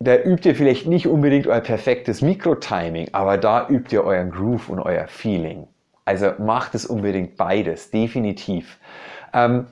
da 0.02 0.16
übt 0.16 0.48
ihr 0.48 0.54
vielleicht 0.54 0.86
nicht 0.86 1.06
unbedingt 1.06 1.46
euer 1.46 1.60
perfektes 1.60 2.22
Mikro-Timing, 2.22 3.10
aber 3.12 3.36
da 3.36 3.68
übt 3.68 3.94
ihr 3.94 4.02
euren 4.02 4.30
Groove 4.30 4.70
und 4.70 4.78
euer 4.78 5.06
Feeling. 5.06 5.66
Also 6.04 6.32
macht 6.38 6.74
es 6.74 6.86
unbedingt 6.86 7.36
beides, 7.36 7.90
definitiv. 7.90 8.78
Ähm, 9.32 9.66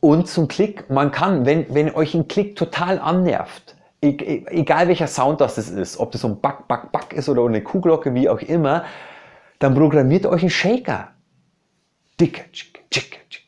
und 0.00 0.28
zum 0.28 0.48
Klick, 0.48 0.90
man 0.90 1.12
kann, 1.12 1.46
wenn, 1.46 1.72
wenn 1.74 1.94
euch 1.94 2.14
ein 2.14 2.28
Klick 2.28 2.56
total 2.56 2.98
annervt, 2.98 3.76
e-, 4.02 4.08
e 4.08 4.44
egal 4.48 4.88
welcher 4.88 5.06
Sound 5.06 5.40
das 5.40 5.56
ist, 5.58 5.98
ob 5.98 6.12
das 6.12 6.22
so 6.22 6.28
ein 6.28 6.40
Back, 6.40 6.68
Back, 6.68 6.92
Back 6.92 7.12
ist 7.12 7.28
oder 7.28 7.44
eine 7.44 7.62
Kuhglocke, 7.62 8.14
wie 8.14 8.28
auch 8.28 8.40
immer, 8.40 8.84
dann 9.58 9.74
programmiert 9.74 10.26
euch 10.26 10.42
einen 10.42 10.50
Shaker. 10.50 11.12
Tschicke, 12.18 12.44
tschicke, 12.52 12.80
tschicke, 12.90 13.18
tschicke. 13.30 13.47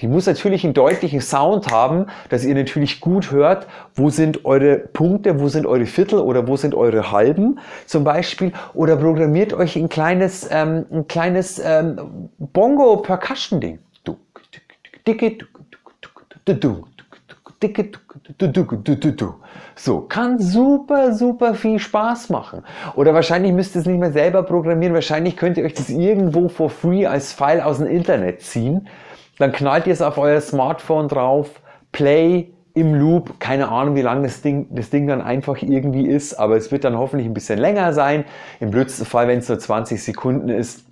Die 0.00 0.08
muss 0.08 0.26
natürlich 0.26 0.64
einen 0.64 0.74
deutlichen 0.74 1.20
Sound 1.20 1.70
haben, 1.70 2.06
dass 2.30 2.44
ihr 2.44 2.54
natürlich 2.54 3.00
gut 3.00 3.30
hört, 3.30 3.66
wo 3.94 4.08
sind 4.08 4.44
eure 4.44 4.78
Punkte, 4.78 5.40
wo 5.40 5.48
sind 5.48 5.66
eure 5.66 5.86
Viertel 5.86 6.20
oder 6.20 6.48
wo 6.48 6.56
sind 6.56 6.74
eure 6.74 7.12
Halben 7.12 7.58
zum 7.86 8.04
Beispiel. 8.04 8.52
Oder 8.72 8.96
programmiert 8.96 9.52
euch 9.52 9.76
ein 9.76 9.88
kleines, 9.88 10.48
ähm, 10.50 10.86
ein 10.90 11.06
kleines 11.06 11.60
ähm, 11.62 12.30
Bongo-Percussion-Ding. 12.38 13.78
So, 19.76 20.00
kann 20.00 20.38
super, 20.38 21.12
super 21.12 21.54
viel 21.54 21.78
Spaß 21.78 22.30
machen. 22.30 22.62
Oder 22.96 23.12
wahrscheinlich 23.12 23.52
müsst 23.52 23.74
ihr 23.74 23.80
es 23.80 23.86
nicht 23.86 24.00
mehr 24.00 24.12
selber 24.12 24.42
programmieren. 24.42 24.94
Wahrscheinlich 24.94 25.36
könnt 25.36 25.58
ihr 25.58 25.64
euch 25.64 25.74
das 25.74 25.90
irgendwo 25.90 26.48
for 26.48 26.70
free 26.70 27.06
als 27.06 27.32
File 27.32 27.62
aus 27.62 27.78
dem 27.78 27.86
Internet 27.86 28.40
ziehen. 28.40 28.88
Dann 29.40 29.52
knallt 29.52 29.86
ihr 29.86 29.94
es 29.94 30.02
auf 30.02 30.18
euer 30.18 30.38
Smartphone 30.42 31.08
drauf, 31.08 31.62
Play 31.92 32.50
im 32.74 32.94
Loop. 32.94 33.40
Keine 33.40 33.70
Ahnung, 33.70 33.94
wie 33.94 34.02
lang 34.02 34.22
das 34.22 34.42
Ding, 34.42 34.66
das 34.68 34.90
Ding 34.90 35.06
dann 35.06 35.22
einfach 35.22 35.62
irgendwie 35.62 36.06
ist, 36.06 36.34
aber 36.34 36.58
es 36.58 36.70
wird 36.70 36.84
dann 36.84 36.98
hoffentlich 36.98 37.26
ein 37.26 37.32
bisschen 37.32 37.58
länger 37.58 37.94
sein. 37.94 38.26
Im 38.60 38.70
blödsten 38.70 39.06
Fall, 39.06 39.28
wenn 39.28 39.38
es 39.38 39.48
nur 39.48 39.58
20 39.58 40.02
Sekunden 40.02 40.50
ist, 40.50 40.84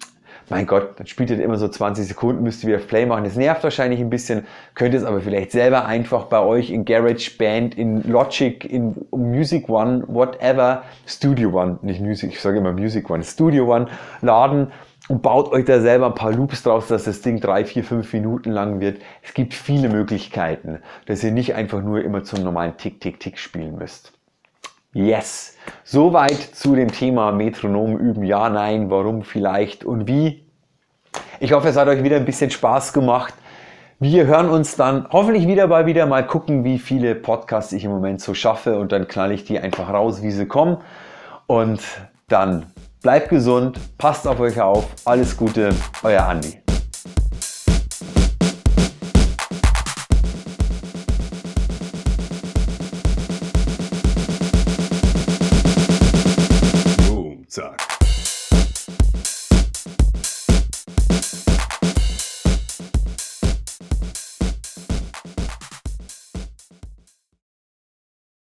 mein 0.48 0.66
Gott, 0.66 0.98
dann 0.98 1.06
spielt 1.06 1.28
ihr 1.28 1.38
immer 1.42 1.58
so 1.58 1.68
20 1.68 2.08
Sekunden, 2.08 2.42
müsst 2.42 2.64
ihr 2.64 2.68
wieder 2.68 2.78
Play 2.78 3.04
machen. 3.04 3.24
Das 3.24 3.36
nervt 3.36 3.62
wahrscheinlich 3.64 4.00
ein 4.00 4.08
bisschen, 4.08 4.46
könnt 4.74 4.94
es 4.94 5.04
aber 5.04 5.20
vielleicht 5.20 5.52
selber 5.52 5.84
einfach 5.84 6.24
bei 6.24 6.40
euch 6.40 6.70
in 6.70 6.86
GarageBand, 6.86 7.76
in 7.76 8.02
Logic, 8.04 8.64
in 8.64 8.94
Music 9.10 9.68
One, 9.68 10.04
whatever, 10.06 10.84
Studio 11.06 11.50
One, 11.50 11.80
nicht 11.82 12.00
Music, 12.00 12.30
ich 12.32 12.40
sage 12.40 12.56
immer 12.56 12.72
Music 12.72 13.10
One, 13.10 13.22
Studio 13.22 13.70
One 13.74 13.88
laden 14.22 14.68
und 15.08 15.22
baut 15.22 15.50
euch 15.50 15.64
da 15.64 15.80
selber 15.80 16.06
ein 16.06 16.14
paar 16.14 16.32
Loops 16.32 16.62
draus, 16.62 16.86
dass 16.88 17.04
das 17.04 17.22
Ding 17.22 17.40
drei, 17.40 17.64
vier, 17.64 17.82
fünf 17.82 18.12
Minuten 18.12 18.50
lang 18.50 18.80
wird. 18.80 19.00
Es 19.22 19.34
gibt 19.34 19.54
viele 19.54 19.88
Möglichkeiten, 19.88 20.80
dass 21.06 21.24
ihr 21.24 21.32
nicht 21.32 21.54
einfach 21.54 21.82
nur 21.82 22.02
immer 22.02 22.24
zum 22.24 22.44
normalen 22.44 22.76
Tick, 22.76 23.00
Tick, 23.00 23.18
Tick 23.18 23.38
spielen 23.38 23.76
müsst. 23.76 24.12
Yes. 24.92 25.56
Soweit 25.84 26.38
zu 26.38 26.74
dem 26.74 26.90
Thema 26.90 27.32
Metronom 27.32 27.98
üben. 27.98 28.22
Ja, 28.22 28.48
nein, 28.48 28.90
warum, 28.90 29.22
vielleicht 29.22 29.84
und 29.84 30.06
wie. 30.06 30.44
Ich 31.40 31.52
hoffe, 31.52 31.68
es 31.68 31.76
hat 31.76 31.88
euch 31.88 32.02
wieder 32.02 32.16
ein 32.16 32.24
bisschen 32.24 32.50
Spaß 32.50 32.92
gemacht. 32.92 33.34
Wir 34.00 34.26
hören 34.26 34.48
uns 34.48 34.76
dann 34.76 35.08
hoffentlich 35.10 35.46
wieder 35.46 35.66
mal 35.66 35.86
wieder 35.86 36.06
mal 36.06 36.26
gucken, 36.26 36.64
wie 36.64 36.78
viele 36.78 37.14
Podcasts 37.14 37.72
ich 37.72 37.84
im 37.84 37.90
Moment 37.90 38.20
so 38.20 38.32
schaffe 38.32 38.78
und 38.78 38.92
dann 38.92 39.08
knall 39.08 39.32
ich 39.32 39.44
die 39.44 39.58
einfach 39.58 39.90
raus, 39.92 40.22
wie 40.22 40.30
sie 40.30 40.46
kommen. 40.46 40.78
Und 41.46 41.80
dann 42.28 42.66
bleibt 43.02 43.28
gesund, 43.28 43.78
passt 43.98 44.26
auf 44.26 44.40
euch 44.40 44.60
auf. 44.60 44.86
Alles 45.04 45.36
Gute, 45.36 45.70
euer 46.02 46.26
Andi. 46.26 46.57